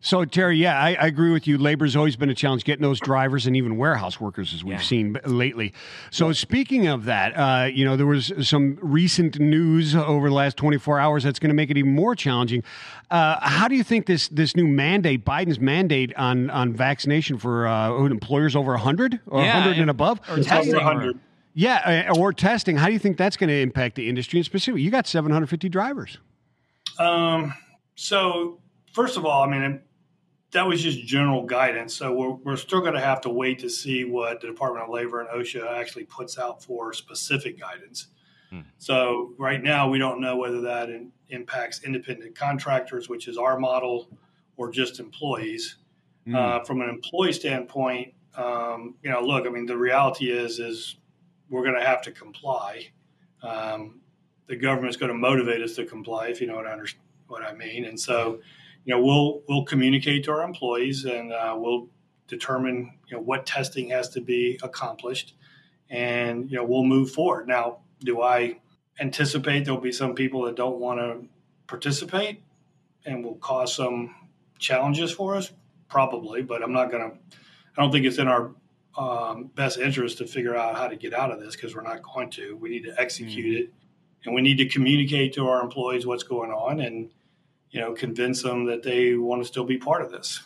[0.00, 1.58] So Terry, yeah, I, I, agree with you.
[1.58, 4.80] Labor's always been a challenge getting those drivers and even warehouse workers, as we've yeah.
[4.80, 5.72] seen lately.
[6.10, 10.56] So speaking of that, uh, you know, there was some recent news over the last
[10.56, 12.62] 24 hours that's going to make it even more challenging.
[13.10, 17.66] Uh, how do you think this this new mandate, Biden's mandate on on vaccination for
[17.66, 21.18] uh, employers over 100 or yeah, 100 and above, or testing 100?
[21.54, 22.76] Yeah, uh, or testing.
[22.76, 24.38] How do you think that's going to impact the industry?
[24.38, 26.18] And specifically, you got 750 drivers.
[26.98, 27.54] Um.
[27.94, 28.58] So
[28.92, 29.80] first of all, I mean,
[30.52, 31.94] that was just general guidance.
[31.94, 34.90] So we're, we're still going to have to wait to see what the Department of
[34.90, 38.08] Labor and OSHA actually puts out for specific guidance.
[38.50, 38.60] Hmm.
[38.78, 43.58] So right now, we don't know whether that in, impacts independent contractors, which is our
[43.58, 44.08] model,
[44.56, 45.76] or just employees.
[46.26, 46.34] Hmm.
[46.34, 50.96] Uh, from an employee standpoint, um, you know, look, I mean, the reality is is
[51.48, 52.90] we're going to have to comply.
[53.42, 54.00] Um,
[54.46, 56.76] the government's going to motivate us to comply, if you know what I,
[57.26, 57.84] what I mean.
[57.84, 58.40] And so
[58.86, 61.88] you know, we'll we'll communicate to our employees and uh, we'll
[62.28, 65.34] determine you know what testing has to be accomplished,
[65.90, 67.48] and you know we'll move forward.
[67.48, 68.60] Now, do I
[69.00, 71.28] anticipate there'll be some people that don't want to
[71.66, 72.42] participate
[73.04, 74.14] and will cause some
[74.60, 75.50] challenges for us?
[75.88, 77.16] Probably, but I'm not going to.
[77.76, 78.52] I don't think it's in our
[78.96, 82.02] um, best interest to figure out how to get out of this because we're not
[82.02, 82.56] going to.
[82.56, 83.62] We need to execute mm-hmm.
[83.64, 83.72] it,
[84.24, 87.10] and we need to communicate to our employees what's going on and
[87.76, 90.42] you know, convince them that they want to still be part of this.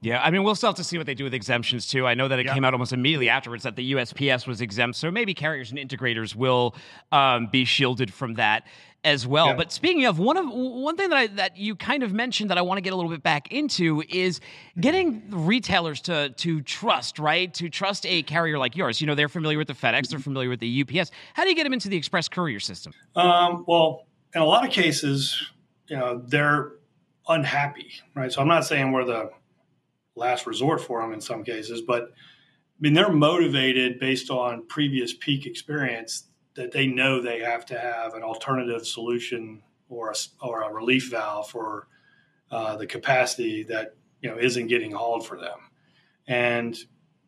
[0.00, 2.06] Yeah, I mean, we'll still have to see what they do with exemptions too.
[2.06, 2.54] I know that it yeah.
[2.54, 6.36] came out almost immediately afterwards that the USPS was exempt, so maybe carriers and integrators
[6.36, 6.76] will
[7.10, 8.64] um, be shielded from that
[9.02, 9.48] as well.
[9.48, 9.56] Yeah.
[9.56, 12.58] But speaking of one of one thing that I, that you kind of mentioned that
[12.58, 14.40] I want to get a little bit back into is
[14.78, 17.52] getting retailers to to trust, right?
[17.54, 19.00] To trust a carrier like yours.
[19.00, 21.10] You know, they're familiar with the FedEx, they're familiar with the UPS.
[21.34, 22.92] How do you get them into the express courier system?
[23.16, 25.51] Um, well, in a lot of cases,
[25.92, 26.72] you know, they're
[27.28, 28.32] unhappy, right?
[28.32, 29.28] So I'm not saying we're the
[30.16, 35.12] last resort for them in some cases, but I mean they're motivated based on previous
[35.12, 40.62] peak experience that they know they have to have an alternative solution or a, or
[40.62, 41.88] a relief valve for
[42.50, 45.58] uh, the capacity that you know isn't getting hauled for them.
[46.26, 46.74] And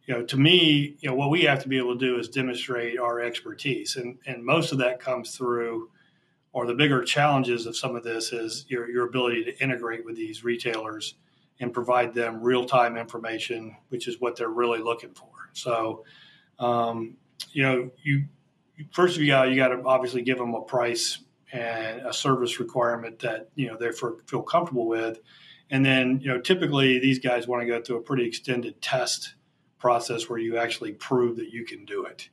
[0.06, 2.30] you know, to me, you know, what we have to be able to do is
[2.30, 5.90] demonstrate our expertise, and and most of that comes through,
[6.54, 10.16] or the bigger challenges of some of this is your your ability to integrate with
[10.16, 11.16] these retailers
[11.60, 15.28] and provide them real time information, which is what they're really looking for.
[15.52, 16.04] So,
[16.58, 17.16] um,
[17.52, 18.24] you know, you
[18.92, 21.18] first of all, you got to obviously give them a price
[21.52, 25.18] and a service requirement that you know they feel comfortable with,
[25.70, 29.34] and then you know typically these guys want to go through a pretty extended test
[29.80, 32.28] process where you actually prove that you can do it,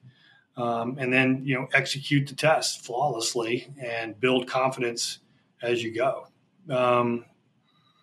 [0.58, 5.20] um, and then you know execute the test flawlessly and build confidence
[5.62, 6.28] as you go.
[6.70, 7.26] Um,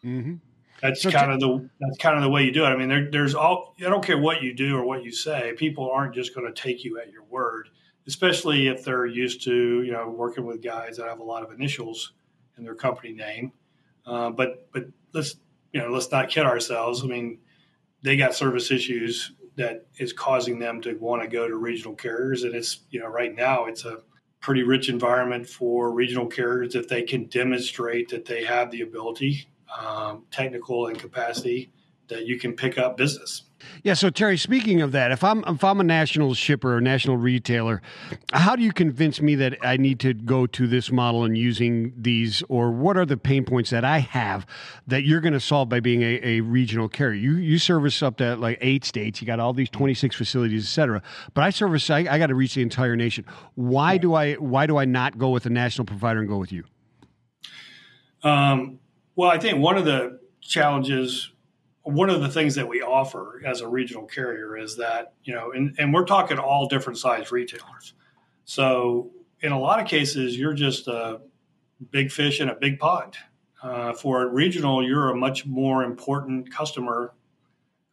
[0.05, 0.35] mm-hmm.
[0.81, 2.69] That's so kind of the that's kind of the way you do it.
[2.69, 5.55] I mean, there, there's all I don't care what you do or what you say.
[5.57, 7.69] People aren't just going to take you at your word
[8.09, 11.53] especially if they're used to you know working with guys that have a lot of
[11.53, 12.15] initials
[12.57, 13.53] in their company name.
[14.05, 15.37] Uh, but but let's
[15.73, 17.05] you know let's not kid ourselves.
[17.05, 17.39] I mean,
[18.03, 22.45] they got service issues that is causing them to want to go to regional carriers,
[22.45, 23.99] and it's you know right now it's a
[24.41, 29.49] pretty rich environment for regional carriers if they can demonstrate that they have the ability,
[29.77, 31.73] um, technical and capacity
[32.07, 33.43] that you can pick up business.
[33.83, 33.95] Yeah.
[33.95, 37.83] So Terry, speaking of that, if I'm if I'm a national shipper or national retailer,
[38.33, 41.93] how do you convince me that I need to go to this model and using
[41.97, 44.47] these, or what are the pain points that I have
[44.87, 47.21] that you're going to solve by being a, a, regional carrier?
[47.21, 49.21] You you service up to like eight states.
[49.21, 51.03] You got all these 26 facilities, et cetera.
[51.35, 51.89] But I service.
[51.91, 53.25] I, I got to reach the entire nation.
[53.55, 56.53] Why do I why do I not go with a national provider and go with
[56.53, 56.65] you?
[58.23, 58.81] Um,
[59.17, 61.33] well, I think one of the challenges
[61.89, 65.53] one of the things that we offer as a regional carrier is that you know
[65.53, 67.95] and, and we're talking all different size retailers.
[68.45, 71.21] So in a lot of cases you're just a
[71.91, 73.17] big fish in a big pond.
[73.61, 77.13] Uh, for a regional you're a much more important customer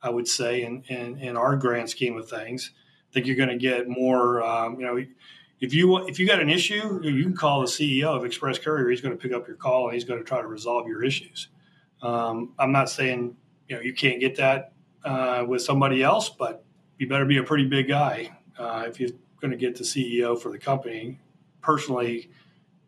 [0.03, 2.69] i would say in, in, in our grand scheme of things
[3.09, 5.03] i think you're going to get more um, you know
[5.61, 8.91] if you if you got an issue you can call the ceo of express courier.
[8.91, 11.03] He's going to pick up your call and he's going to try to resolve your
[11.03, 11.47] issues.
[12.03, 13.35] Um, i'm not saying
[13.67, 14.73] you know you can't get that
[15.03, 16.63] uh, with somebody else, but
[16.97, 19.09] you better be a pretty big guy uh, if you're
[19.41, 21.19] going to get the CEO for the company
[21.61, 22.29] personally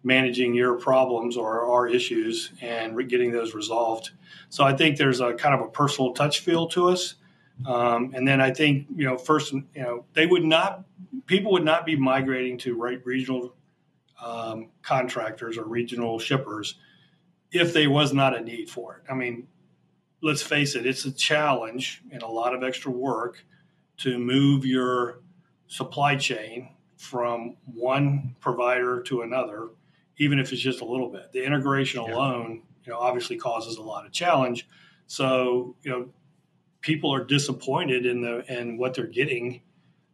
[0.04, 4.12] managing your problems or our issues and re- getting those resolved.
[4.50, 7.16] So I think there's a kind of a personal touch feel to us.
[7.66, 10.84] Um, and then I think you know first you know they would not
[11.26, 13.56] people would not be migrating to right regional
[14.24, 16.76] um, contractors or regional shippers
[17.52, 19.12] if there was not a need for it.
[19.12, 19.48] I mean,
[20.22, 23.44] let's face it, it's a challenge and a lot of extra work
[23.98, 25.20] to move your
[25.68, 29.70] supply chain from one provider to another,
[30.18, 31.32] even if it's just a little bit.
[31.32, 32.14] The integration yeah.
[32.14, 34.68] alone, you know, obviously causes a lot of challenge.
[35.08, 36.10] So, you know,
[36.82, 39.62] people are disappointed in the in what they're getting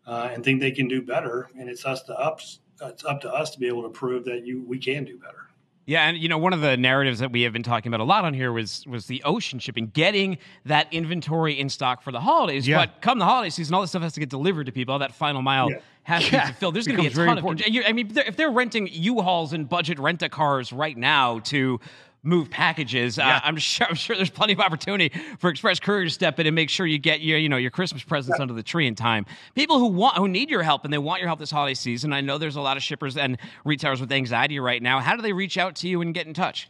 [0.06, 1.50] uh, and think they can do better.
[1.58, 4.46] And it's us to ups, it's up to us to be able to prove that
[4.46, 5.43] you we can do better.
[5.86, 8.06] Yeah, and you know one of the narratives that we have been talking about a
[8.06, 12.22] lot on here was was the ocean shipping, getting that inventory in stock for the
[12.22, 12.68] holidays.
[12.68, 12.78] Yeah.
[12.78, 14.94] But come the holiday season, all this stuff has to get delivered to people.
[14.94, 15.80] All that final mile yeah.
[16.04, 16.46] has to yeah.
[16.46, 16.76] be fulfilled.
[16.76, 17.46] There's going to be a ton of.
[17.46, 21.82] I mean, if they're renting U-Hauls and budget rent a cars right now to
[22.24, 23.20] move packages.
[23.20, 23.38] Uh, yeah.
[23.38, 26.48] Uh, I'm sure I'm sure there's plenty of opportunity for Express Courier to step in
[26.48, 28.42] and make sure you get your you know your Christmas presents yeah.
[28.42, 29.26] under the tree in time.
[29.54, 32.14] People who want who need your help and they want your help this holiday season.
[32.14, 35.00] I know there's a lot of shippers and retailers with anxiety right now.
[35.00, 36.70] How do they reach out to you and get in touch?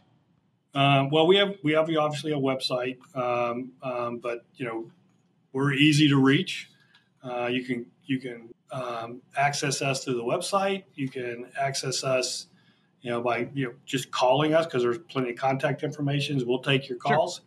[0.74, 4.90] Um, well, we have we have obviously a website, um, um, but you know
[5.52, 6.68] we're easy to reach.
[7.22, 10.82] Uh, you can you can um, access us through the website.
[10.94, 12.48] You can access us
[13.04, 16.42] you know, by you know just calling us because there's plenty of contact information.
[16.46, 17.42] We'll take your calls.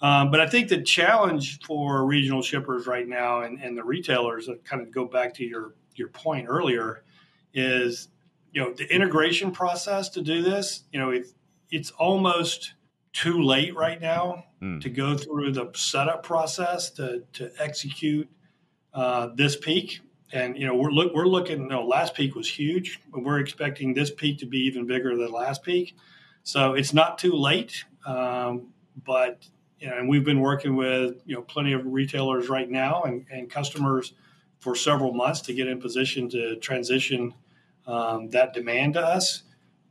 [0.00, 0.08] Sure.
[0.08, 4.46] Um, but I think the challenge for regional shippers right now and, and the retailers
[4.46, 7.02] that kind of go back to your your point earlier
[7.52, 8.08] is
[8.52, 10.84] you know the integration process to do this.
[10.92, 11.34] You know, it's
[11.72, 12.74] it's almost
[13.12, 14.80] too late right now mm.
[14.80, 18.30] to go through the setup process to to execute
[18.94, 21.62] uh, this peak and you know we're look we're looking.
[21.62, 23.00] You know, last peak was huge.
[23.12, 25.96] We're expecting this peak to be even bigger than last peak.
[26.42, 28.68] So it's not too late, um,
[29.04, 29.46] but
[29.78, 33.26] you know, and we've been working with you know plenty of retailers right now and,
[33.30, 34.14] and customers
[34.58, 37.34] for several months to get in position to transition
[37.86, 39.42] um, that demand to us.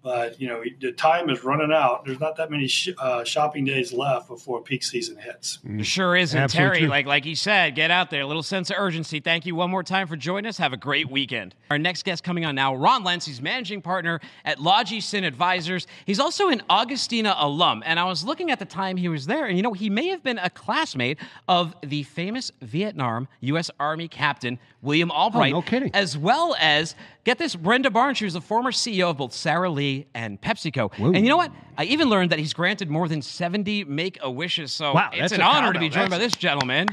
[0.09, 2.03] But you know the time is running out.
[2.03, 5.59] There's not that many sh- uh, shopping days left before peak season hits.
[5.63, 5.85] Mm.
[5.85, 6.79] Sure isn't, Absolutely Terry.
[6.79, 6.89] true.
[6.89, 8.21] Like like you said, get out there.
[8.21, 9.19] A little sense of urgency.
[9.19, 10.57] Thank you one more time for joining us.
[10.57, 11.53] Have a great weekend.
[11.69, 13.27] Our next guest coming on now, Ron Lentz.
[13.27, 15.85] He's managing partner at Logisyn Advisors.
[16.05, 19.45] He's also an Augustana alum, and I was looking at the time he was there,
[19.45, 23.69] and you know he may have been a classmate of the famous Vietnam U.S.
[23.79, 25.91] Army captain William Albracht, Oh, no kidding.
[25.93, 26.95] as well as
[27.29, 28.17] get this Brenda Barnes.
[28.17, 30.91] She was the former CEO of both Sara Lee and PepsiCo.
[30.97, 31.51] And you know what?
[31.77, 34.71] I even learned that he's granted more than 70 Make a Wishes.
[34.71, 36.01] So Wow, it's an honor to be cowbell.
[36.01, 36.87] joined by this gentleman.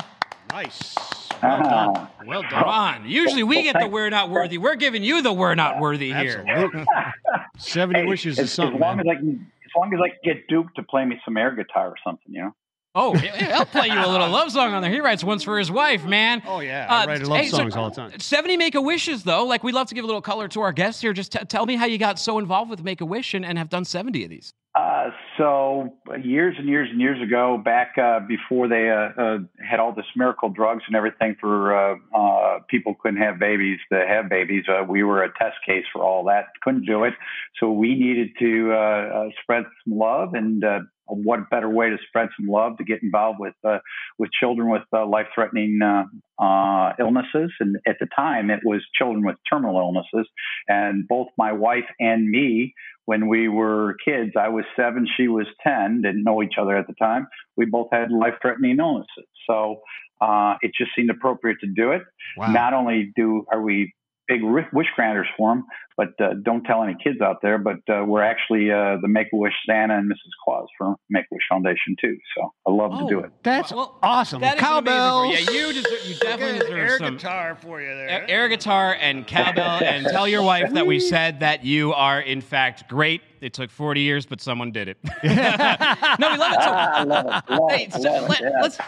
[0.53, 0.95] Nice.
[0.99, 1.41] Ah.
[1.43, 2.09] Well done.
[2.29, 2.63] Well done.
[2.63, 4.59] Ron, usually we get the we're not worthy.
[4.59, 6.45] We're giving you the we're not worthy here.
[6.47, 6.85] Absolutely.
[7.59, 8.75] 70 Hey, wishes as, is something.
[8.77, 9.09] as long man.
[9.09, 11.55] as I can, as long as I can get Duke to play me some air
[11.55, 12.55] guitar or something, you know.
[12.99, 14.91] Oh, he'll play you a little love song on there.
[14.91, 16.43] He writes ones for his wife, man.
[16.47, 16.87] Oh, yeah.
[16.89, 18.19] I write love hey, so songs all the time.
[18.19, 19.45] 70 Make a Wishes, though.
[19.45, 21.13] Like, we'd love to give a little color to our guests here.
[21.13, 23.59] Just t- tell me how you got so involved with Make a Wish and, and
[23.59, 24.55] have done 70 of these.
[24.75, 29.39] Uh, so uh, years and years and years ago, back uh, before they uh, uh,
[29.59, 34.07] had all this miracle drugs and everything for uh, uh, people couldn't have babies to
[34.07, 36.49] have babies, uh, we were a test case for all that.
[36.63, 37.15] Couldn't do it,
[37.59, 40.35] so we needed to uh, uh, spread some love.
[40.35, 43.79] And uh, what better way to spread some love to get involved with uh,
[44.19, 46.05] with children with uh, life-threatening uh,
[46.43, 47.53] uh, illnesses?
[47.61, 50.29] And at the time, it was children with terminal illnesses.
[50.69, 52.75] And both my wife and me
[53.07, 54.33] when we were kids.
[54.39, 57.29] I was seven, she was 10, didn't know each other at the time.
[57.57, 59.27] We both had life threatening illnesses.
[59.49, 59.81] So
[60.21, 62.03] uh, it just seemed appropriate to do it.
[62.37, 62.53] Wow.
[62.53, 63.95] Not only do are we
[64.29, 65.65] big wish granters for them,
[65.97, 69.29] but uh, don't tell any kids out there, but uh, we're actually uh, the Make
[69.33, 70.31] a Wish Santa and Mrs.
[70.45, 72.17] Claus for Make a Wish Foundation too.
[72.37, 73.31] So I love to do it.
[73.43, 74.41] That's Well, awesome.
[74.41, 75.33] That is an amazing Cowbells.
[75.33, 75.39] you.
[75.55, 78.09] Yeah, you, deserve, you definitely Good deserve air some guitar for you there.
[78.25, 79.81] a- air guitar and cowbell.
[79.85, 83.23] and tell your wife that we said that you are, in fact, great.
[83.41, 84.97] It took 40 years, but someone did it.
[85.25, 86.63] no, we love it.
[86.63, 87.53] So, I love it.
[87.53, 87.93] Love Hey, it.
[87.93, 88.29] so Love it.
[88.29, 88.63] let, Yeah.
[88.65, 88.79] us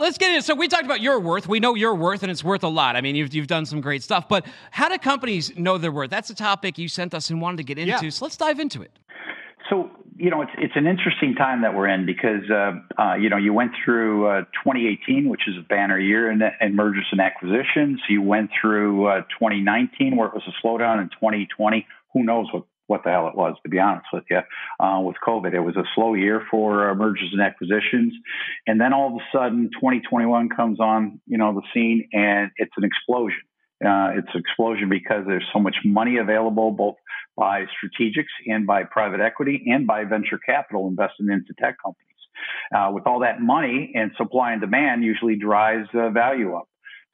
[0.00, 0.42] let's get in.
[0.42, 1.48] So we talked about your worth.
[1.48, 2.96] We know your worth, and it's worth a lot.
[2.96, 4.28] I mean, you've you've done some great stuff.
[4.28, 6.10] But how do companies know their worth?
[6.10, 8.04] That's a topic you sent us and wanted to get into.
[8.04, 8.10] Yeah.
[8.10, 8.92] So let's dive into it.
[9.68, 13.28] So you know, it's it's an interesting time that we're in because uh, uh, you
[13.28, 17.20] know you went through uh, 2018, which is a banner year in, in mergers and
[17.20, 18.00] acquisitions.
[18.08, 22.64] You went through uh, 2019, where it was a slowdown, in 2020, who knows what
[22.86, 24.40] what the hell it was, to be honest with you,
[24.80, 25.54] uh, with COVID.
[25.54, 28.12] It was a slow year for uh, mergers and acquisitions.
[28.66, 32.72] And then all of a sudden, 2021 comes on, you know, the scene and it's
[32.76, 33.42] an explosion.
[33.84, 36.96] Uh, it's an explosion because there's so much money available, both
[37.36, 42.06] by strategics and by private equity and by venture capital investing into tech companies.
[42.74, 46.68] Uh, with all that money and supply and demand usually drives uh, value up.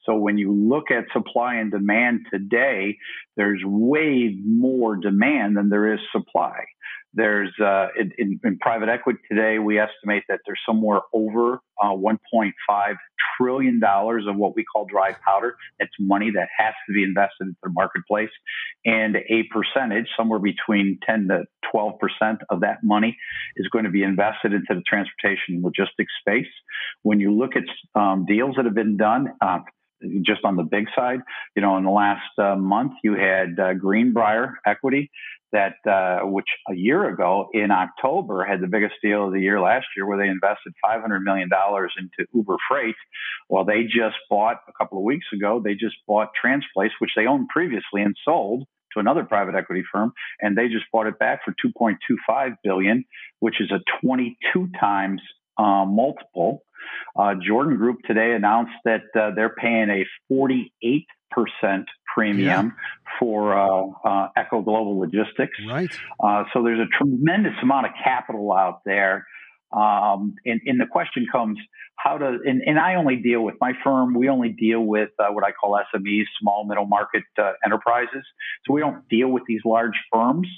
[0.05, 2.99] So when you look at supply and demand today,
[3.37, 6.65] there's way more demand than there is supply.
[7.15, 11.91] There's uh, in, in, in private equity today, we estimate that there's somewhere over uh,
[11.91, 12.53] 1.5
[13.37, 15.57] trillion dollars of what we call dry powder.
[15.79, 18.31] It's money that has to be invested into the marketplace,
[18.87, 23.19] and a percentage, somewhere between 10 to 12 percent of that money,
[23.57, 26.51] is going to be invested into the transportation and logistics space.
[27.03, 27.65] When you look at
[28.01, 29.59] um, deals that have been done, uh,
[30.23, 31.21] just on the big side,
[31.55, 35.11] you know, in the last uh, month, you had uh, Greenbriar Equity
[35.53, 39.61] that, uh, which a year ago in October had the biggest deal of the year
[39.61, 42.97] last year, where they invested $500 million into Uber Freight.
[43.49, 47.27] Well, they just bought a couple of weeks ago, they just bought Transplace, which they
[47.27, 51.41] owned previously and sold to another private equity firm, and they just bought it back
[51.45, 53.05] for 2.25 billion,
[53.41, 55.21] which is a 22 times
[55.59, 56.65] uh, multiple.
[57.17, 61.05] Uh, Jordan Group today announced that uh, they're paying a 48%
[62.15, 62.75] premium
[63.19, 65.57] for uh, uh, Echo Global Logistics.
[65.69, 65.95] Right.
[66.23, 69.27] Uh, so there's a tremendous amount of capital out there.
[69.73, 71.59] Um, and, and the question comes,
[71.97, 75.29] how does, and, and I only deal with my firm, we only deal with uh,
[75.29, 78.25] what I call SMEs, small middle market uh, enterprises.
[78.67, 80.49] So we don't deal with these large firms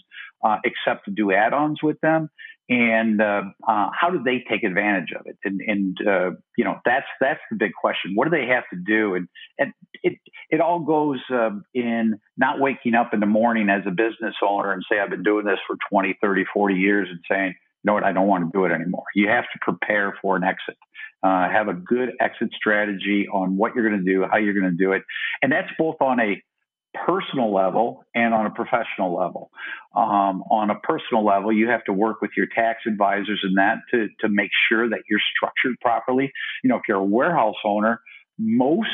[0.45, 2.31] uh, except to do add ons with them.
[2.69, 5.37] And uh, uh, how do they take advantage of it?
[5.45, 8.13] And, and uh, you know that's that's the big question.
[8.15, 9.15] What do they have to do?
[9.17, 13.83] And and it it all goes um, in not waking up in the morning as
[13.87, 17.21] a business owner and say I've been doing this for 20, 30, 40 years and
[17.31, 19.05] saying, know what, I don't want to do it anymore.
[19.15, 20.77] You have to prepare for an exit.
[21.23, 24.71] Uh, have a good exit strategy on what you're going to do, how you're going
[24.71, 25.03] to do it,
[25.41, 26.43] and that's both on a
[27.07, 29.51] personal level and on a professional level.
[29.97, 33.79] Um, on a personal level, you have to work with your tax advisors and that
[33.91, 36.33] to, to make sure that you're structured properly.
[36.63, 38.01] You know, if you're a warehouse owner,
[38.39, 38.89] most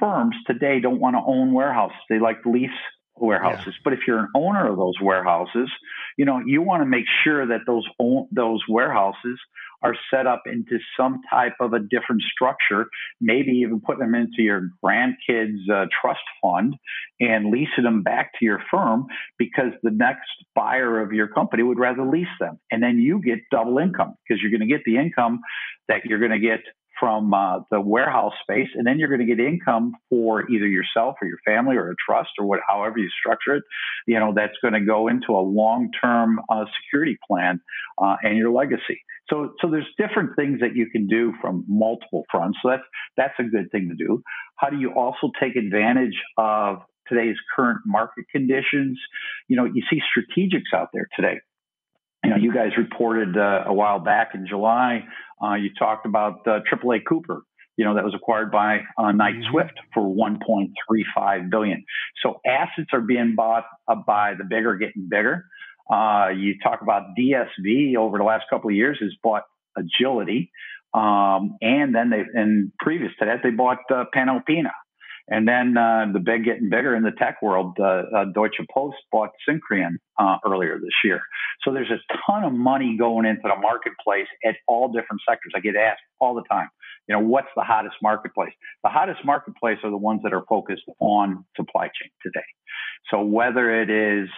[0.00, 1.96] firms today don't want to own warehouses.
[2.08, 2.70] They like lease
[3.18, 3.66] warehouses.
[3.66, 3.80] Yeah.
[3.84, 5.70] But if you're an owner of those warehouses,
[6.16, 7.84] you know, you want to make sure that those
[8.30, 9.38] those warehouses
[9.82, 12.86] are set up into some type of a different structure,
[13.20, 16.74] maybe even put them into your grandkids' uh, trust fund
[17.20, 19.06] and leasing them back to your firm
[19.38, 22.58] because the next buyer of your company would rather lease them.
[22.70, 25.40] And then you get double income because you're going to get the income
[25.88, 26.60] that you're going to get
[26.98, 31.16] from uh, the warehouse space, and then you're going to get income for either yourself
[31.20, 33.62] or your family or a trust or what, however you structure it.
[34.06, 37.60] You know, that's going to go into a long-term uh, security plan
[38.02, 39.00] uh, and your legacy.
[39.28, 42.58] So, so there's different things that you can do from multiple fronts.
[42.62, 42.84] So that's
[43.16, 44.22] that's a good thing to do.
[44.56, 46.78] How do you also take advantage of
[47.08, 48.98] today's current market conditions?
[49.48, 51.40] You know, you see strategics out there today
[52.36, 55.04] know, you guys reported uh, a while back in July.
[55.42, 57.42] Uh, you talked about uh, AAA Cooper.
[57.76, 59.50] You know that was acquired by uh, Knight mm-hmm.
[59.50, 61.84] Swift for 1.35 billion.
[62.22, 65.44] So assets are being bought uh, by the bigger getting bigger.
[65.90, 69.42] Uh, you talk about DSV over the last couple of years has bought
[69.76, 70.50] Agility,
[70.94, 74.70] um, and then they and previous to that they bought uh, Panalpina.
[75.28, 78.96] And then uh, the big getting bigger in the tech world, uh, uh, Deutsche Post
[79.10, 81.20] bought Syncreon uh, earlier this year.
[81.62, 85.52] So there's a ton of money going into the marketplace at all different sectors.
[85.56, 86.68] I get asked all the time,
[87.08, 88.52] you know, what's the hottest marketplace?
[88.84, 92.46] The hottest marketplace are the ones that are focused on supply chain today.
[93.10, 94.28] So whether it is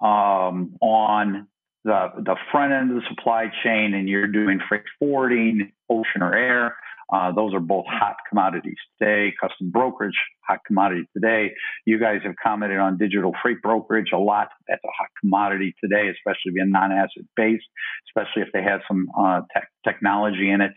[0.00, 1.48] um, on
[1.84, 6.34] the the front end of the supply chain and you're doing freight forwarding, ocean or
[6.34, 6.76] air,
[7.12, 9.32] uh, those are both hot commodities today.
[9.40, 11.52] Custom brokerage, hot commodity today.
[11.84, 14.48] You guys have commented on digital freight brokerage a lot.
[14.68, 17.66] That's a hot commodity today, especially being non-asset based,
[18.08, 20.72] especially if they have some uh, tech, technology in it.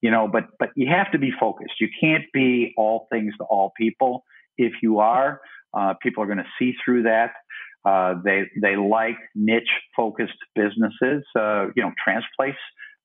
[0.00, 1.74] You know, but but you have to be focused.
[1.80, 4.24] You can't be all things to all people.
[4.56, 5.40] If you are,
[5.74, 7.32] uh, people are going to see through that.
[7.84, 11.24] Uh, they they like niche focused businesses.
[11.38, 12.54] Uh, you know, Transplace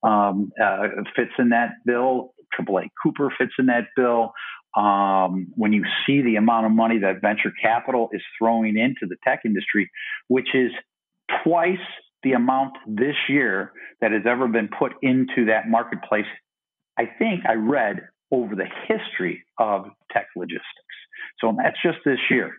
[0.03, 2.33] um, uh, fits in that bill.
[2.59, 4.31] AAA Cooper fits in that bill.
[4.77, 9.17] Um, when you see the amount of money that venture capital is throwing into the
[9.27, 9.89] tech industry,
[10.27, 10.71] which is
[11.43, 11.77] twice
[12.23, 13.71] the amount this year
[14.01, 16.25] that has ever been put into that marketplace,
[16.97, 18.01] I think I read
[18.31, 20.65] over the history of tech logistics.
[21.39, 22.53] So that's just this year.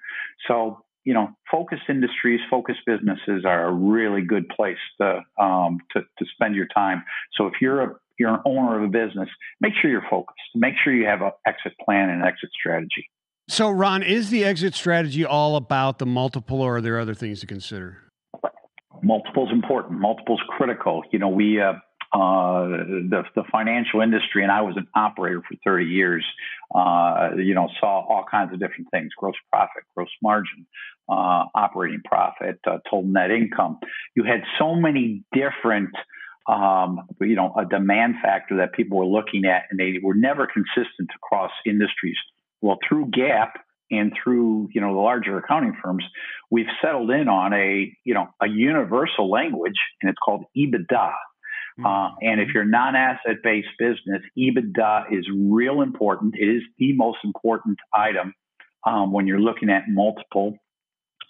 [0.49, 6.01] So you know, focused industries, focused businesses are a really good place to, um, to,
[6.01, 7.05] to spend your time.
[7.37, 9.31] So if you're a you're an owner of a business,
[9.63, 10.39] make sure you're focused.
[10.55, 13.09] Make sure you have an exit plan and an exit strategy.
[13.49, 17.41] So, Ron, is the exit strategy all about the multiple, or are there other things
[17.41, 17.97] to consider?
[19.03, 19.99] Multiple is important.
[19.99, 21.03] Multiple is critical.
[21.11, 21.73] You know, we uh,
[22.13, 26.25] uh, the, the financial industry, and I was an operator for 30 years,
[26.75, 30.67] uh, you know, saw all kinds of different things gross profit, gross margin,
[31.09, 33.79] uh, operating profit, uh, total net income.
[34.17, 35.91] You had so many different,
[36.49, 40.49] um, you know, a demand factor that people were looking at, and they were never
[40.49, 42.17] consistent across industries.
[42.61, 43.51] Well, through GAAP,
[43.91, 46.05] and through you know the larger accounting firms,
[46.51, 51.13] we've settled in on a you know a universal language, and it's called EBITDA.
[51.85, 56.35] Uh, and if you're non-asset based business, EBITDA is real important.
[56.39, 58.35] It is the most important item
[58.87, 60.57] um, when you're looking at multiple.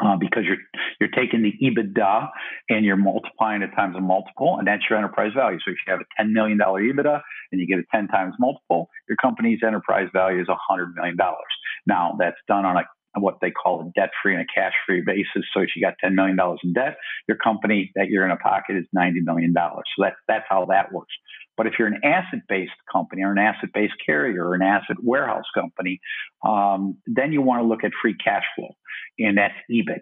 [0.02, 0.56] Uh, because you're
[0.98, 2.30] you're taking the EBITDA
[2.70, 5.58] and you're multiplying it times a multiple, and that's your enterprise value.
[5.62, 7.20] So if you have a ten million dollar EBITDA
[7.52, 11.52] and you get a ten times multiple, your company's enterprise value is hundred million dollars.
[11.86, 12.84] Now that's done on a
[13.18, 15.48] what they call a debt free and a cash free basis.
[15.52, 16.96] So if you got $10 million in debt,
[17.26, 19.52] your company that you're in a pocket is $90 million.
[19.56, 21.14] So that's, that's how that works.
[21.56, 24.96] But if you're an asset based company or an asset based carrier or an asset
[25.02, 26.00] warehouse company,
[26.46, 28.70] um, then you want to look at free cash flow,
[29.18, 30.00] and that's EBIT.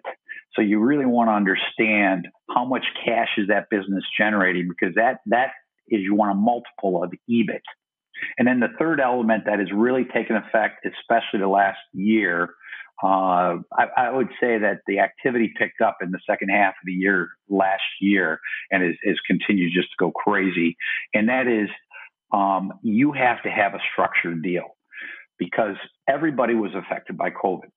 [0.55, 5.17] So you really want to understand how much cash is that business generating because that
[5.25, 5.49] that
[5.89, 7.61] is you want a multiple of EBIT.
[8.37, 12.51] And then the third element that has really taken effect, especially the last year,
[13.01, 16.85] uh, I, I, would say that the activity picked up in the second half of
[16.85, 18.41] the year last year
[18.71, 20.75] and has, has continued just to go crazy.
[21.13, 21.69] And that is,
[22.33, 24.75] um, you have to have a structured deal
[25.37, 25.77] because
[26.09, 27.71] everybody was affected by COVID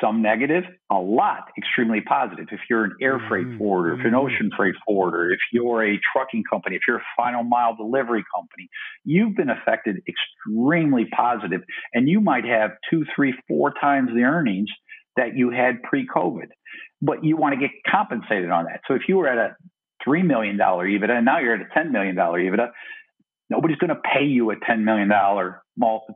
[0.00, 2.46] some negative, a lot extremely positive.
[2.50, 3.58] If you're an air freight mm-hmm.
[3.58, 7.04] forwarder, if you're an ocean freight forwarder, if you're a trucking company, if you're a
[7.16, 8.68] final mile delivery company,
[9.04, 14.68] you've been affected extremely positive, and you might have two, three, four times the earnings
[15.16, 16.48] that you had pre-COVID.
[17.00, 18.80] But you want to get compensated on that.
[18.88, 19.56] So if you were at a
[20.02, 22.68] three million dollar EBITDA and now you're at a ten million dollar EBITDA,
[23.50, 25.62] nobody's going to pay you a ten million dollar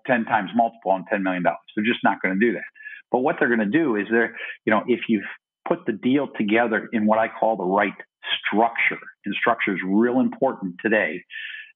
[0.06, 1.58] ten times multiple on ten million dollars.
[1.76, 2.64] They're just not going to do that.
[3.10, 5.24] But what they're going to do is they're, you know, if you've
[5.66, 7.94] put the deal together in what I call the right
[8.46, 11.22] structure, and structure is real important today,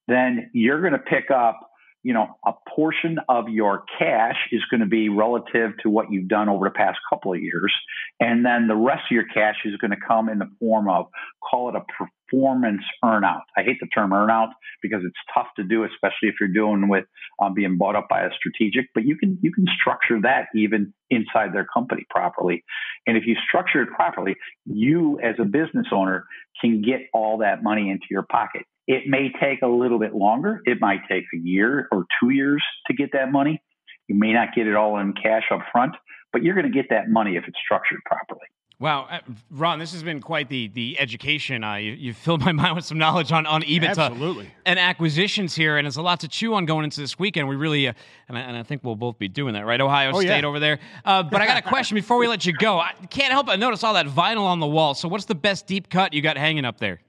[0.08, 1.60] then you're going to pick up
[2.02, 6.28] you know, a portion of your cash is going to be relative to what you've
[6.28, 7.72] done over the past couple of years.
[8.18, 11.06] And then the rest of your cash is going to come in the form of,
[11.48, 11.84] call it a
[12.32, 13.42] performance earnout.
[13.56, 14.50] I hate the term earnout
[14.82, 17.04] because it's tough to do, especially if you're doing with
[17.40, 20.92] um, being bought up by a strategic, but you can, you can structure that even
[21.10, 22.64] inside their company properly.
[23.06, 26.24] And if you structure it properly, you as a business owner
[26.60, 28.62] can get all that money into your pocket.
[28.86, 30.60] It may take a little bit longer.
[30.64, 33.62] It might take a year or two years to get that money.
[34.08, 35.94] You may not get it all in cash up front,
[36.32, 38.46] but you're going to get that money if it's structured properly.
[38.78, 39.20] Wow, uh,
[39.50, 41.62] Ron, this has been quite the the education.
[41.62, 44.50] Uh, you, you filled my mind with some knowledge on on EBITDA Absolutely.
[44.66, 47.48] and acquisitions here, and it's a lot to chew on going into this weekend.
[47.48, 47.92] We really, uh,
[48.28, 49.80] and, I, and, I, think we'll both be doing that, right?
[49.80, 50.46] Ohio oh, State yeah.
[50.46, 50.78] over there.
[51.04, 52.78] Uh, but I got a question before we let you go.
[52.78, 54.94] I can't help but notice all that vinyl on the wall.
[54.94, 57.00] So, what's the best deep cut you got hanging up there?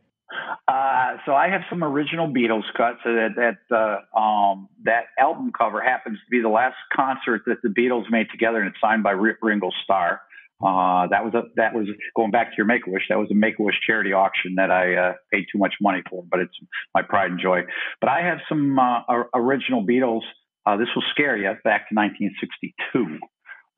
[0.68, 3.00] Uh, so I have some original Beatles cuts.
[3.04, 7.62] So that that uh, um, that album cover happens to be the last concert that
[7.62, 10.22] the Beatles made together, and it's signed by Ringo Starr.
[10.64, 13.04] Uh, that was a that was going back to your Make a Wish.
[13.10, 16.02] That was a Make a Wish charity auction that I uh, paid too much money
[16.10, 16.56] for, but it's
[16.96, 17.62] my pride and joy.
[18.00, 19.02] But I have some uh,
[19.34, 20.22] original Beatles.
[20.66, 23.20] Uh, this will scare you back to 1962.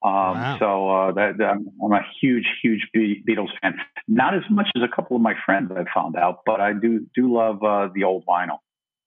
[0.05, 0.57] Um, wow.
[0.59, 3.75] So uh, that, that, I'm a huge, huge Beatles fan.
[4.07, 7.07] Not as much as a couple of my friends I've found out, but I do
[7.15, 8.59] do love uh, the old vinyl.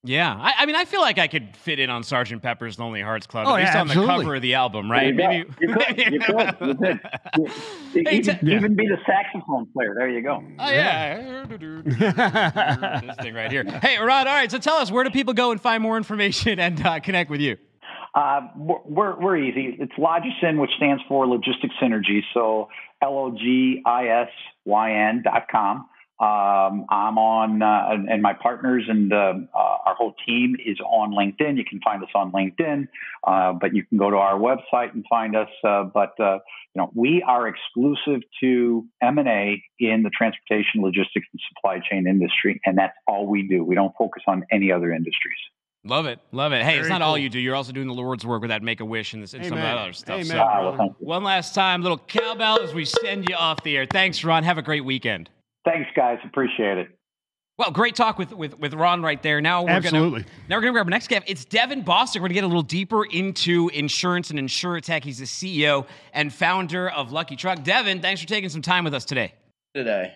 [0.05, 3.03] Yeah, I, I, mean, I feel like I could fit in on Sergeant Pepper's Lonely
[3.03, 4.15] Hearts Club, oh, at least yeah, on absolutely.
[4.15, 5.09] the cover of the album, right?
[5.09, 7.01] You Maybe you could, you could, you could.
[7.37, 9.95] You, Hey, even, t- even be the saxophone player.
[9.97, 10.41] There you go.
[10.59, 13.65] Oh yeah, this thing right here.
[13.65, 14.29] Hey, Rod.
[14.29, 17.01] All right, so tell us where do people go and find more information and uh,
[17.01, 17.57] connect with you?
[18.15, 19.77] Uh, we're, we're easy.
[19.79, 22.21] It's Logisyn, which stands for Logistics Synergy.
[22.35, 22.69] So
[23.03, 24.31] L O G I S
[24.65, 25.89] Y N dot com.
[26.21, 31.13] Um, I'm on, uh, and, and, my partners and uh, our whole team is on
[31.13, 31.57] LinkedIn.
[31.57, 32.89] You can find us on LinkedIn,
[33.25, 35.49] uh, but you can go to our website and find us.
[35.63, 36.41] Uh, but uh,
[36.75, 41.79] you know, we are exclusive to M and A in the transportation, logistics, and supply
[41.89, 43.63] chain industry, and that's all we do.
[43.63, 45.39] We don't focus on any other industries.
[45.85, 46.65] Love it, love it.
[46.65, 47.11] Hey, Very it's not cool.
[47.11, 47.39] all you do.
[47.39, 49.57] You're also doing the Lord's work with that Make a Wish and, this, and some
[49.57, 50.17] of that other stuff.
[50.17, 50.27] Amen.
[50.27, 53.87] So, Ah, well, one last time, little cowbell as we send you off the air.
[53.87, 54.43] Thanks, Ron.
[54.43, 55.31] Have a great weekend.
[55.69, 56.19] Thanks, guys.
[56.25, 56.89] Appreciate it.
[57.59, 59.41] Well, great talk with with, with Ron right there.
[59.41, 60.23] Now we're Absolutely.
[60.23, 61.25] gonna now we're gonna grab our next guest.
[61.27, 62.17] It's Devin Bostik.
[62.17, 65.05] We're gonna get a little deeper into insurance and insurtech.
[65.05, 67.65] He's the CEO and founder of Lucky Truck.
[67.65, 69.35] Devin, thanks for taking some time with us today.
[69.75, 70.13] today.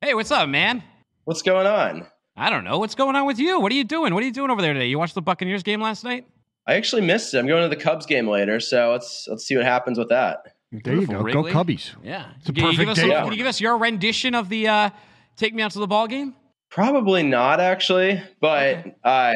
[0.00, 0.82] Hey, what's up, man?
[1.24, 2.06] What's going on?
[2.36, 2.78] I don't know.
[2.78, 3.60] What's going on with you?
[3.60, 4.14] What are you doing?
[4.14, 4.86] What are you doing over there today?
[4.86, 6.26] You watched the Buccaneers game last night?
[6.66, 7.38] I actually missed it.
[7.38, 10.54] I'm going to the Cubs game later, so let's let's see what happens with that.
[10.72, 11.20] There you go.
[11.20, 11.52] Wrigley.
[11.52, 11.94] Go Cubbies.
[12.02, 12.30] Yeah.
[12.38, 14.34] It's a Can you give perfect us day a- Can you give us your rendition
[14.34, 14.90] of the uh,
[15.36, 16.34] "Take Me Out to the Ball Game"?
[16.70, 19.34] Probably not actually, but uh,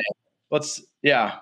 [0.51, 1.37] let's yeah.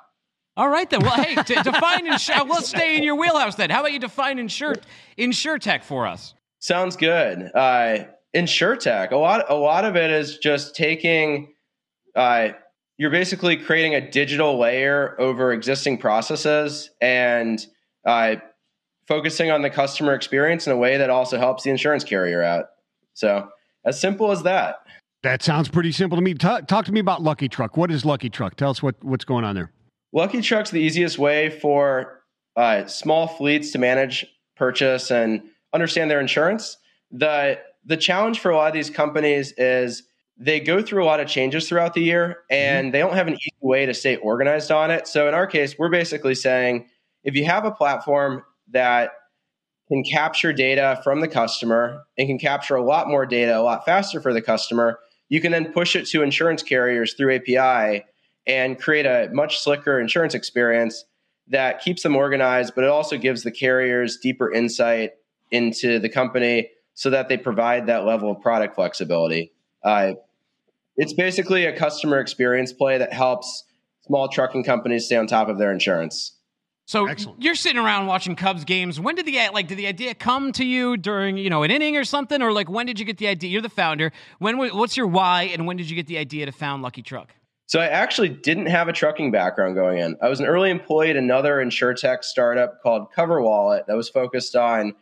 [0.57, 1.01] All right then.
[1.03, 2.45] Well, hey, to define insure.
[2.45, 3.71] Let's stay in your wheelhouse then.
[3.71, 4.75] How about you define insure
[5.17, 6.35] insure tech for us?
[6.59, 7.51] Sounds good.
[7.55, 11.53] Uh, InsurTech, a lot, a lot of it is just taking.
[12.17, 12.49] Uh,
[12.97, 17.65] you're basically creating a digital layer over existing processes and
[18.07, 18.37] uh,
[19.07, 22.67] focusing on the customer experience in a way that also helps the insurance carrier out.
[23.15, 23.49] So,
[23.85, 24.77] as simple as that.
[25.23, 26.35] That sounds pretty simple to me.
[26.35, 27.77] Ta- talk to me about Lucky Truck.
[27.77, 28.57] What is Lucky Truck?
[28.57, 29.73] Tell us what, what's going on there.
[30.13, 32.21] Lucky Truck's the easiest way for
[32.57, 34.27] uh, small fleets to manage,
[34.57, 35.43] purchase, and
[35.73, 36.77] understand their insurance.
[37.11, 40.03] the The challenge for a lot of these companies is
[40.37, 43.35] they go through a lot of changes throughout the year, and they don't have an
[43.35, 45.07] easy way to stay organized on it.
[45.07, 46.87] So in our case, we're basically saying
[47.23, 48.43] if you have a platform
[48.75, 49.13] that
[49.89, 53.85] can capture data from the customer and can capture a lot more data a lot
[53.85, 54.99] faster for the customer,
[55.29, 58.05] you can then push it to insurance carriers through API
[58.47, 61.05] and create a much slicker insurance experience
[61.49, 65.13] that keeps them organized, but it also gives the carriers deeper insight
[65.51, 69.53] into the company so that they provide that level of product flexibility.
[69.83, 70.15] Uh,
[70.97, 73.65] it's basically a customer experience play that helps
[74.07, 76.34] small trucking companies stay on top of their insurance.
[76.87, 77.43] So Excellent.
[77.43, 79.01] you're sitting around watching Cubs games.
[79.01, 81.97] When did the like did the idea come to you during you know an inning
[81.97, 83.51] or something, or like when did you get the idea?
[83.51, 84.13] You're the founder.
[84.39, 87.35] When what's your why, and when did you get the idea to found Lucky Truck?
[87.67, 90.17] So I actually didn't have a trucking background going in.
[90.21, 94.95] I was an early employee at another insurtech startup called CoverWallet that was focused on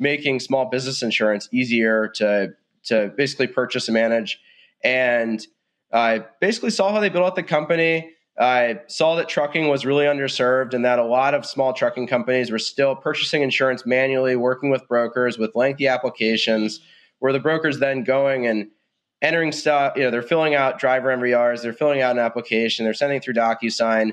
[0.00, 4.40] making small business insurance easier to to basically purchase and manage.
[4.82, 5.44] And
[5.92, 8.10] I basically saw how they built out the company.
[8.40, 12.50] I saw that trucking was really underserved and that a lot of small trucking companies
[12.50, 16.80] were still purchasing insurance manually, working with brokers with lengthy applications,
[17.18, 18.68] where the brokers then going and
[19.20, 22.94] entering stuff, you know, they're filling out driver MVRs, they're filling out an application, they're
[22.94, 24.12] sending through DocuSign,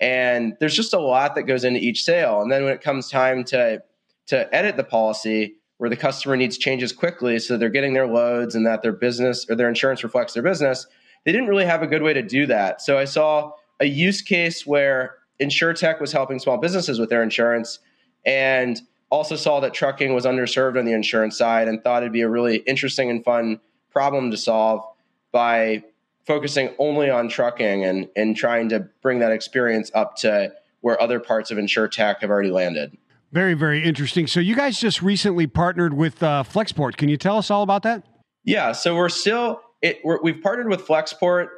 [0.00, 2.40] and there's just a lot that goes into each sale.
[2.42, 3.82] And then when it comes time to
[4.26, 8.54] to edit the policy, where the customer needs changes quickly so they're getting their loads
[8.54, 10.86] and that their business or their insurance reflects their business,
[11.24, 12.80] they didn't really have a good way to do that.
[12.80, 17.78] So I saw a use case where InsurTech was helping small businesses with their insurance
[18.24, 22.20] and also saw that trucking was underserved on the insurance side and thought it'd be
[22.20, 23.58] a really interesting and fun
[23.90, 24.84] problem to solve
[25.32, 25.82] by
[26.26, 31.18] focusing only on trucking and, and trying to bring that experience up to where other
[31.18, 32.96] parts of InsurTech have already landed.
[33.32, 34.26] Very, very interesting.
[34.26, 36.96] So you guys just recently partnered with uh, Flexport.
[36.96, 38.04] Can you tell us all about that?
[38.44, 41.48] Yeah, so we're still it, we have partnered with Flexport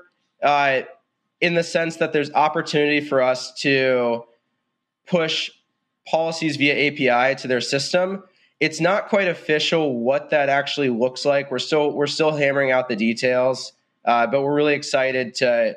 [0.43, 0.83] uh,
[1.43, 4.25] in the sense that there's opportunity for us to
[5.07, 5.51] push
[6.07, 8.23] policies via API to their system.
[8.61, 11.51] It's not quite official what that actually looks like.
[11.51, 13.73] We're still we're still hammering out the details,
[14.05, 15.77] uh, but we're really excited to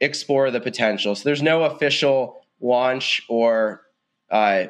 [0.00, 1.16] explore the potential.
[1.16, 3.82] So there's no official launch or
[4.30, 4.66] uh,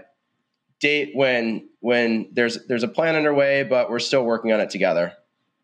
[0.81, 5.13] date when when there's there's a plan underway, but we're still working on it together.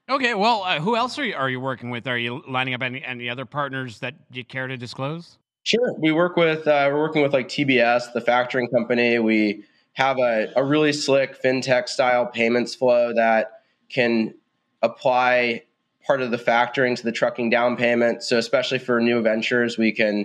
[0.09, 2.06] Okay, well, uh, who else are you, are you working with?
[2.06, 5.38] Are you lining up any any other partners that you care to disclose?
[5.64, 9.18] Sure, we work with uh, we're working with like TBS, the factoring company.
[9.18, 14.34] We have a, a really slick fintech style payments flow that can
[14.80, 15.64] apply
[16.06, 18.22] part of the factoring to the trucking down payment.
[18.22, 20.24] So especially for new ventures, we can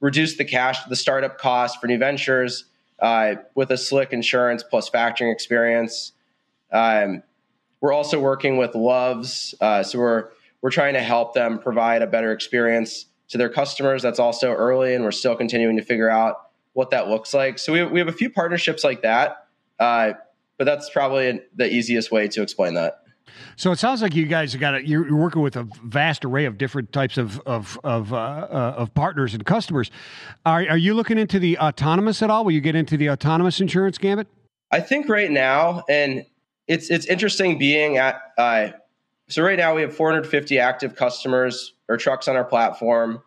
[0.00, 2.66] reduce the cash, the startup cost for new ventures
[3.00, 6.12] uh, with a slick insurance plus factoring experience.
[6.70, 7.24] Um,
[7.80, 10.28] we're also working with Loves, uh, so we're
[10.62, 14.02] we're trying to help them provide a better experience to their customers.
[14.02, 16.36] That's also early, and we're still continuing to figure out
[16.72, 17.58] what that looks like.
[17.58, 19.46] So we we have a few partnerships like that,
[19.78, 20.12] uh,
[20.58, 23.02] but that's probably the easiest way to explain that.
[23.56, 26.44] So it sounds like you guys got a, you're, you're working with a vast array
[26.44, 29.90] of different types of of of, uh, uh, of partners and customers.
[30.44, 32.44] Are are you looking into the autonomous at all?
[32.44, 34.28] Will you get into the autonomous insurance gambit?
[34.70, 36.26] I think right now, and
[36.68, 38.20] it's it's interesting being at.
[38.36, 38.68] Uh,
[39.28, 43.22] so right now we have 450 active customers or trucks on our platform,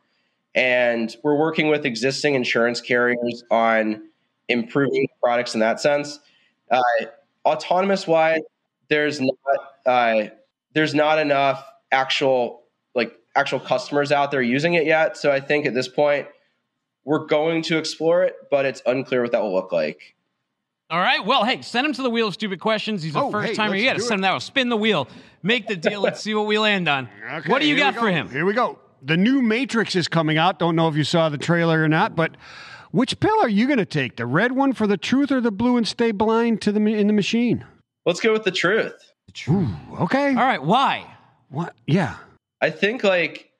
[0.56, 4.04] and we're working with existing insurance carriers on
[4.48, 6.20] improving products in that sense.
[6.72, 6.82] Uh,
[7.46, 8.42] autonomous wise,
[8.90, 9.36] there's not
[9.86, 10.26] uh,
[10.74, 12.64] there's not enough actual
[12.96, 15.18] like actual customers out there using it yet.
[15.18, 16.28] So I think at this point
[17.06, 20.16] we're going to explore it, but it's unclear what that will look like.
[20.90, 21.24] All right.
[21.24, 23.04] Well, hey, send him to the wheel of stupid questions.
[23.04, 23.72] He's a Oh, first hey, timer.
[23.72, 24.42] let's You got to send him that.
[24.42, 25.08] Spin the wheel.
[25.44, 26.02] Make the deal.
[26.02, 27.08] Let's see what we land on.
[27.32, 28.30] Okay, what do you got for him?
[28.30, 28.80] Here we go.
[29.04, 30.58] The new Matrix is coming out.
[30.60, 32.36] Don't know if you saw the trailer or not, but
[32.92, 34.16] which pill are you going to take?
[34.16, 37.08] The red one for the truth or the blue and stay blind to the in
[37.08, 37.64] the machine?
[38.06, 38.96] Let's go with the truth.
[39.48, 39.68] Ooh,
[40.00, 40.30] okay.
[40.30, 40.62] All right.
[40.62, 41.06] Why?
[41.50, 41.76] What?
[41.86, 42.16] Yeah.
[42.62, 43.52] I think like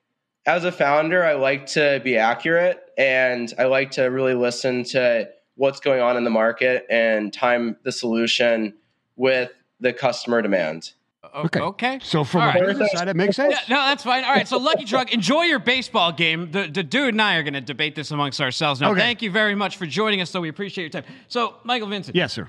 [0.46, 5.28] as a founder, I like to be accurate and I like to really listen to
[5.60, 8.72] what's going on in the market and time the solution
[9.16, 10.92] with the customer demand.
[11.36, 11.60] Okay.
[11.60, 11.98] Okay.
[12.02, 12.66] So from All a right.
[12.66, 13.52] business side, it makes sense.
[13.52, 14.24] Yeah, no, that's fine.
[14.24, 16.50] All right, so Lucky Drug, enjoy your baseball game.
[16.50, 18.80] The, the dude and I are going to debate this amongst ourselves.
[18.80, 19.00] Now, Okay.
[19.00, 20.40] thank you very much for joining us, though.
[20.40, 21.12] We appreciate your time.
[21.28, 22.16] So, Michael Vincent.
[22.16, 22.48] Yes, sir.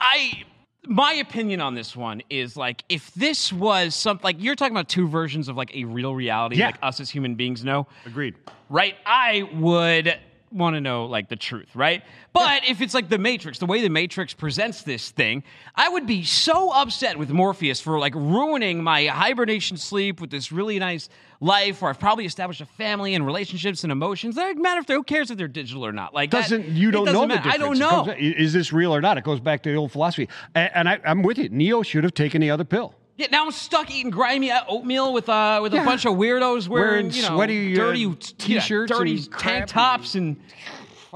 [0.00, 0.44] I
[0.88, 4.88] my opinion on this one is like if this was something like you're talking about
[4.88, 6.66] two versions of like a real reality Yeah.
[6.66, 8.36] like us as human beings know Agreed.
[8.70, 10.16] right i would
[10.56, 12.02] want to know like the truth right
[12.32, 15.42] but if it's like the matrix the way the matrix presents this thing
[15.74, 20.50] i would be so upset with morpheus for like ruining my hibernation sleep with this
[20.50, 21.08] really nice
[21.40, 24.86] life where i've probably established a family and relationships and emotions it doesn't matter if
[24.86, 27.42] they, who cares if they're digital or not like Doesn't you don't know the matter.
[27.42, 27.54] difference?
[27.54, 29.18] i don't know comes- is this real or not?
[29.18, 31.48] It goes back to the old philosophy, and, and I, I'm with you.
[31.50, 32.94] Neo should have taken the other pill.
[33.16, 35.82] Yeah, now I'm stuck eating grimy oatmeal with uh with Yeah.
[35.82, 39.32] a bunch of weirdos wearing, Wearing you know sweaty, uh, dirty t-shirts yeah, dirty and
[39.32, 40.36] tank tops, and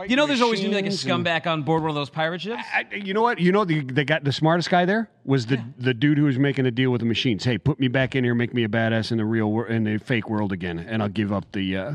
[0.08, 2.40] you know there's always gonna be like a scumbag on board one of those pirate
[2.40, 2.62] ships.
[2.74, 3.38] I, you know what?
[3.38, 6.38] You know the the guy, the smartest guy there was the the dude who was
[6.38, 7.44] making a deal with the machines.
[7.44, 9.84] Hey, put me back in here, make me a badass in the real world, in
[9.84, 11.92] the fake world again, and I'll give up the uh,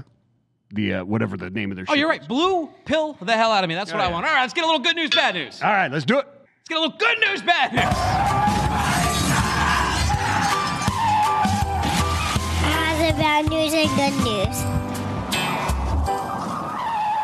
[0.70, 1.86] the uh, whatever the name of their.
[1.90, 2.26] Oh, you're right.
[2.28, 3.74] Blue pill the hell out of me.
[3.74, 4.28] That's what I want.
[4.28, 5.64] All right, let's get a little good news, bad news.
[5.64, 6.28] All right, let's do it.
[6.28, 8.45] Let's get a little good news, bad news.
[13.06, 14.64] How's the bad news and good news?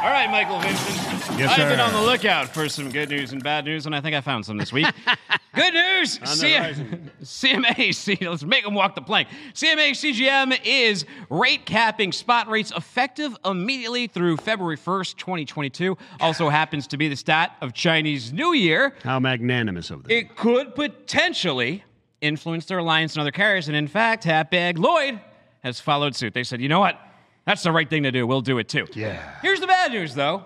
[0.04, 1.40] All right, Michael Vincent.
[1.40, 1.70] Yes, I've sir.
[1.70, 4.22] been on the lookout for some good news and bad news, and I think I
[4.22, 4.86] found some this week.
[5.56, 6.20] good news!
[6.24, 6.54] C-
[7.24, 9.30] CMA, C- let's make them walk the plank.
[9.56, 15.98] CMA CGM is rate capping spot rates effective immediately through February 1st, 2022.
[16.20, 18.94] Also happens to be the stat of Chinese New Year.
[19.04, 20.12] How magnanimous of them.
[20.12, 21.84] It could potentially
[22.22, 25.20] influence their alliance and other carriers, and in fact, Hapag Lloyd
[25.64, 26.34] has followed suit.
[26.34, 27.00] They said, you know what?
[27.46, 28.28] That's the right thing to do.
[28.28, 28.86] We'll do it too.
[28.94, 29.40] Yeah.
[29.42, 30.46] Here's the bad news, though.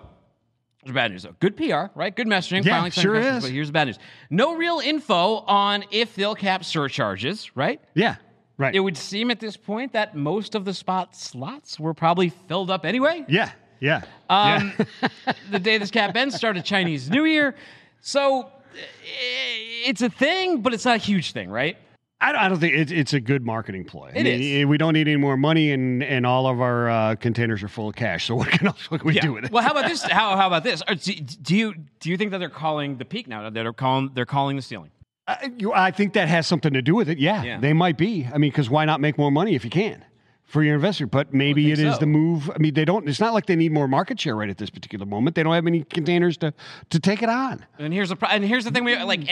[0.82, 1.36] Here's the bad news, though.
[1.40, 2.16] Good PR, right?
[2.16, 2.64] Good messaging.
[2.64, 3.44] Yeah, filing sure is.
[3.44, 4.00] But here's the bad news.
[4.30, 7.82] No real info on if they'll cap surcharges, right?
[7.96, 8.16] yeah,
[8.58, 8.74] right.
[8.74, 12.70] It would seem at this point that most of the spot slots were probably filled
[12.70, 13.26] up anyway.
[13.28, 14.04] yeah, yeah.
[14.30, 15.34] Um, yeah.
[15.52, 17.56] the day this cap ends started Chinese New Year.
[18.00, 18.44] So
[18.76, 21.78] eh, it's a thing, but it's not a huge thing, right?
[22.22, 24.10] I don't, I don't think it's, it's a good marketing ploy.
[24.16, 24.66] I mean, is.
[24.66, 27.90] We don't need any more money, and, and all of our uh, containers are full
[27.90, 28.26] of cash.
[28.26, 29.52] So what can, else, what can we do with it?
[29.52, 30.02] Well, how about this?
[30.16, 30.82] How, how about this?
[30.82, 33.44] Do, do you do you think that they're calling the peak now?
[33.44, 34.92] That they're calling they're calling the ceiling?
[35.28, 37.18] I, you, I think that has something to do with it.
[37.18, 37.60] Yeah, Yeah.
[37.60, 38.28] they might be.
[38.32, 40.06] I mean, because why not make more money if you can
[40.46, 41.08] for your investor?
[41.08, 42.00] But maybe it is so.
[42.00, 42.50] the move.
[42.54, 43.08] I mean, they don't.
[43.10, 45.36] It's not like they need more market share right at this particular moment.
[45.36, 46.54] They don't have any containers to
[46.92, 47.66] to take it on.
[47.80, 49.28] And here's the and here's the thing: we like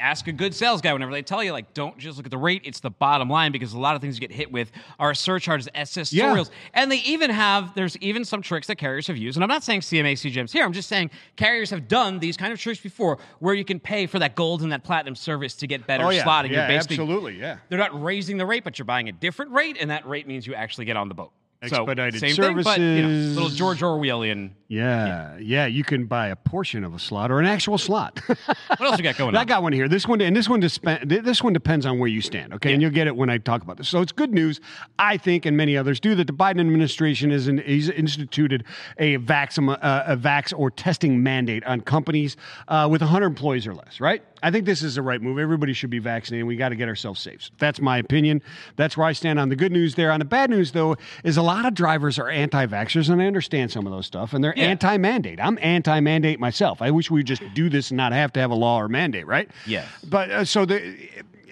[0.00, 2.38] ask a good sales guy whenever they tell you like don't just look at the
[2.38, 5.14] rate; it's the bottom line because a lot of things you get hit with are
[5.14, 9.36] surcharges, accessorials, and they even have there's even some tricks that carriers have used.
[9.36, 12.52] And I'm not saying CMA CGM's here; I'm just saying carriers have done these kind
[12.52, 15.66] of tricks before, where you can pay for that gold and that platinum service to
[15.66, 16.24] get better Oh, yeah.
[16.24, 16.50] slotting.
[16.50, 17.58] Yeah, You're basically, absolutely, yeah.
[17.68, 20.46] They're not raising the rate, but you're buying a different rate, and that rate means
[20.46, 21.32] you actually get on the boat.
[21.62, 23.34] Expedited so, same thing, but you know, services.
[23.36, 24.50] little George Orwellian.
[24.68, 28.20] Yeah, yeah, You can buy a portion of a slot or an actual slot.
[28.76, 29.36] What else you got going on?
[29.36, 29.88] I got one here.
[29.88, 32.52] This one and this one disp- this one depends on where you stand.
[32.54, 33.88] Okay, and you'll get it when I talk about this.
[33.88, 34.60] So it's good news,
[34.98, 36.26] I think, and many others do that.
[36.26, 38.64] The Biden administration has in, he's instituted
[38.98, 42.36] a vax uh, a vax or testing mandate on companies
[42.68, 44.00] uh, with 100 employees or less.
[44.00, 44.22] Right.
[44.44, 45.38] I think this is the right move.
[45.38, 46.46] Everybody should be vaccinated.
[46.46, 47.50] We got to get ourselves safe.
[47.58, 48.42] That's my opinion.
[48.76, 49.94] That's where I stand on the good news.
[49.94, 53.26] There on the bad news, though, is a lot of drivers are anti-vaxxers, and I
[53.26, 54.64] understand some of those stuff, and they're Yeah.
[54.66, 55.40] anti-mandate.
[55.40, 56.82] I'm anti-mandate myself.
[56.82, 58.86] I wish we would just do this and not have to have a law or
[58.88, 59.50] mandate, right?
[59.66, 59.86] Yes.
[60.06, 60.94] But uh, so the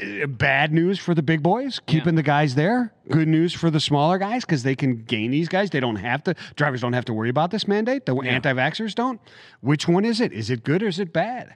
[0.02, 2.92] uh, bad news for the big boys, keeping the guys there.
[3.10, 5.70] Good news for the smaller guys because they can gain these guys.
[5.70, 6.34] They don't have to.
[6.56, 8.04] Drivers don't have to worry about this mandate.
[8.04, 9.18] The anti-vaxxers don't.
[9.60, 10.32] Which one is it?
[10.32, 11.54] Is it good or is it bad?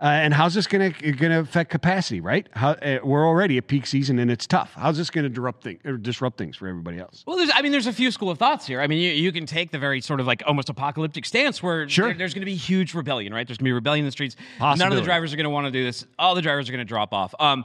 [0.00, 2.20] Uh, and how's this going to going to affect capacity?
[2.20, 2.46] Right?
[2.52, 4.72] How, uh, we're already at peak season and it's tough.
[4.74, 7.24] How's this going to disrupt thing, or disrupt things for everybody else?
[7.26, 8.80] Well, there's, I mean, there's a few school of thoughts here.
[8.80, 11.88] I mean, you, you can take the very sort of like almost apocalyptic stance where
[11.88, 12.06] Sure.
[12.06, 13.44] there- there's going to be huge rebellion, right?
[13.46, 14.36] There's going to be rebellion in the streets.
[14.60, 16.06] None of the drivers are going to want to do this.
[16.18, 17.34] All the drivers are going to drop off.
[17.40, 17.64] Um,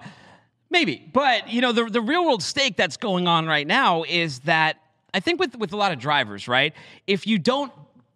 [0.71, 4.39] maybe, but you know, the the real world stake that's going on right now is
[4.41, 4.77] that
[5.13, 6.73] I think with with a lot of drivers, right?
[7.05, 7.71] If you don't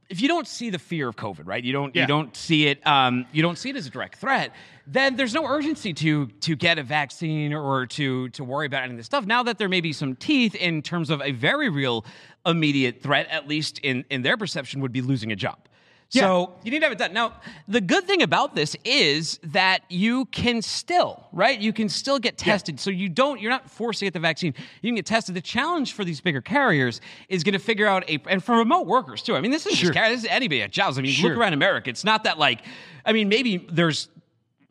[0.10, 1.64] if you don't see the fear of COVID, right?
[1.64, 2.03] You don't Yeah.
[2.03, 4.53] you don't see it um, you don't see it as a direct threat.
[4.86, 8.91] Then there's no urgency to to get a vaccine or to to worry about any
[8.91, 9.26] of this stuff.
[9.26, 12.05] Now that there may be some teeth in terms of a very real
[12.45, 15.58] immediate threat, at least in in their perception, would be losing a job.
[16.10, 17.14] So you need to have it done.
[17.14, 17.34] Now,
[17.68, 21.60] the good thing about this is that you can still, right?
[21.60, 22.80] You can still get tested.
[22.80, 24.53] So you don't, you're not forced to get the vaccine.
[24.82, 25.36] You can get tested.
[25.36, 28.88] The challenge for these bigger carriers is going to figure out a, and for remote
[28.88, 29.36] workers too.
[29.36, 29.91] I mean, this is Sure.
[29.91, 30.97] just this is anybody at jobs.
[30.97, 31.32] I mean, Sure.
[31.32, 31.89] look around America.
[31.89, 32.62] It's not that like,
[33.05, 34.08] I mean, maybe there's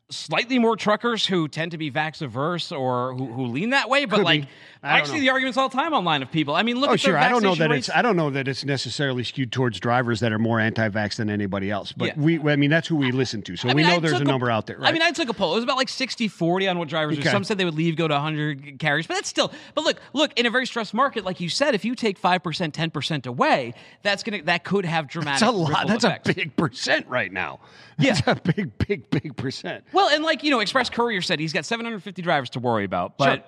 [0.09, 4.05] slightly more truckers who tend to be vax averse or who, who lean that way,
[4.05, 4.49] but Could be.
[4.87, 6.55] I I, see the arguments all the time online of people.
[6.55, 7.89] I mean, look Oh at sure, I don't know that rates.
[7.89, 11.29] it's I don't know that it's necessarily skewed towards drivers that are more anti-vax than
[11.31, 11.93] anybody else.
[11.93, 12.23] But Yeah.
[12.23, 14.21] we, I mean, that's who we listen to, so I we mean, know I there's
[14.21, 14.79] a number out there.
[14.79, 14.89] Right?
[14.89, 15.53] I mean, I took a poll.
[15.53, 17.29] It was about like 60 40 on what drivers Okay.
[17.29, 17.33] are.
[17.33, 19.53] Some said they would leave, go to 100 carriers, but that's still.
[19.75, 22.41] But look, look, in a very stressed market, like you said, if you take 5%,
[22.73, 25.87] 10% away, that's to, that could have dramatic that's a lot.
[25.87, 26.29] That's effects.
[26.31, 27.61] a big percent right now.
[27.99, 28.13] Yeah.
[28.13, 29.85] That's a big, big, big percent.
[29.93, 33.17] Well, and like you know, Express Courier said he's got 750 drivers to worry about.
[33.17, 33.45] But there,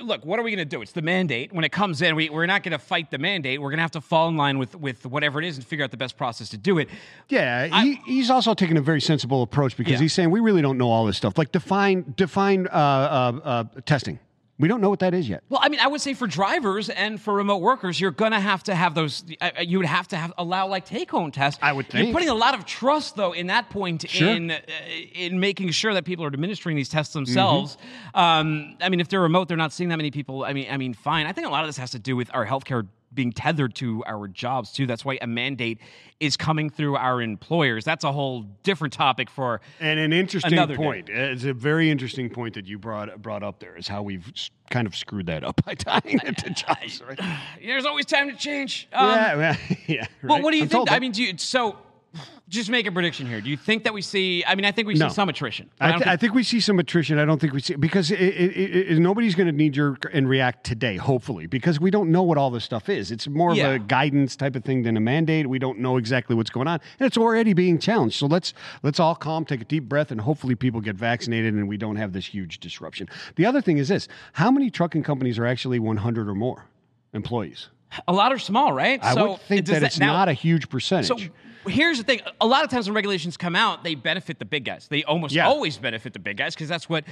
[0.00, 0.82] look, what are we going to do?
[0.82, 1.52] It's the mandate.
[1.52, 3.60] When it comes in, we, we're not going to fight the mandate.
[3.60, 5.84] We're going to have to fall in line with with whatever it is and figure
[5.84, 6.88] out the best process to do it.
[7.28, 9.98] Yeah, he, he's also taking a very sensible approach because Yeah.
[10.00, 11.36] he's saying we really don't know all this stuff.
[11.38, 14.18] Like define define uh, uh, uh, testing.
[14.60, 15.44] We don't know what that is yet.
[15.48, 18.40] Well, I mean, I would say for drivers and for remote workers, you're going to
[18.40, 19.24] have to have those.
[19.40, 21.60] Uh, you would have to have allow like take home tests.
[21.62, 24.28] I would You're putting a lot of trust though in that point Sure.
[24.28, 24.58] in uh,
[25.14, 27.76] in making sure that people are administering these tests themselves.
[28.14, 30.44] Um, I mean, if they're remote, they're not seeing that many people.
[30.44, 31.26] I mean, I mean, fine.
[31.26, 34.04] I think a lot of this has to do with our healthcare being tethered to
[34.06, 34.86] our jobs too.
[34.86, 35.80] That's why a mandate
[36.20, 37.84] is coming through our employers.
[37.84, 40.82] That's a whole different topic for And an interesting Another day.
[40.82, 41.08] point.
[41.08, 44.30] It's a very interesting point that you brought brought up there is how we've
[44.70, 47.02] kind of screwed that up by tying it to jobs.
[47.06, 47.18] Right?
[47.64, 48.88] there's always time to change.
[48.92, 50.06] Um, yeah, yeah, yeah.
[50.22, 50.92] Well, what do you I'm think?
[50.92, 51.76] I mean, do you, so
[52.48, 53.40] just make a prediction here.
[53.40, 54.42] Do you think that we see?
[54.46, 55.08] I mean, I think we see No.
[55.08, 55.68] some attrition.
[55.80, 57.18] I, don't th- I think- think we see some attrition.
[57.18, 60.28] I don't think we see because it, it, it, nobody's going to knee jerk and
[60.28, 60.96] react today.
[60.96, 63.10] Hopefully, because we don't know what all this stuff is.
[63.10, 63.68] It's more Yeah.
[63.68, 65.46] of a guidance type of thing than a mandate.
[65.46, 68.16] We don't know exactly what's going on, and it's already being challenged.
[68.16, 71.68] So let's let's all calm, take a deep breath, and hopefully people get vaccinated and
[71.68, 73.08] we don't have this huge disruption.
[73.36, 76.66] The other thing is this: how many trucking companies are actually 100 or more
[77.12, 77.68] employees?
[78.06, 79.02] a lot are small, right?
[79.02, 81.06] I so would think does that it's now- not a huge percentage.
[81.08, 81.16] So
[81.68, 84.64] here's the thing: a lot of times when regulations come out, they benefit the big
[84.64, 84.88] guys.
[84.88, 85.46] They almost Yeah.
[85.46, 87.04] always benefit the big guys because that's what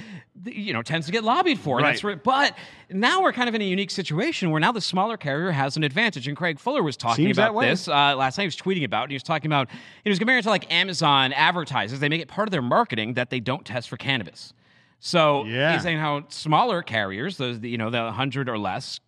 [0.45, 1.77] you know tends to get lobbied for.
[1.77, 2.01] Right.
[2.23, 2.57] But
[2.89, 5.83] now we're kind of in a unique situation where now the smaller carrier has an
[5.83, 6.27] advantage.
[6.27, 8.43] And Craig Fuller was talking Seems about this uh, last night.
[8.43, 9.01] He was tweeting about.
[9.01, 9.03] it.
[9.05, 9.69] And he was talking about
[10.03, 11.99] he was comparing it to like Amazon advertises.
[11.99, 14.53] They make it part of their marketing that they don't test for cannabis.
[14.99, 15.73] So Yeah.
[15.73, 18.99] he's saying how smaller carriers, those the, you know the hundred or less,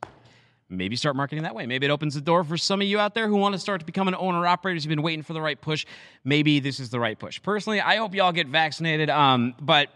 [0.69, 1.65] maybe start marketing that way.
[1.65, 3.79] Maybe it opens the door for some of you out there who want to start
[3.79, 4.85] to become an owner operators.
[4.85, 5.85] You've been waiting for the right push.
[6.23, 7.41] Maybe this is the right push.
[7.41, 9.09] Personally, I hope y'all get vaccinated.
[9.09, 9.89] Um, but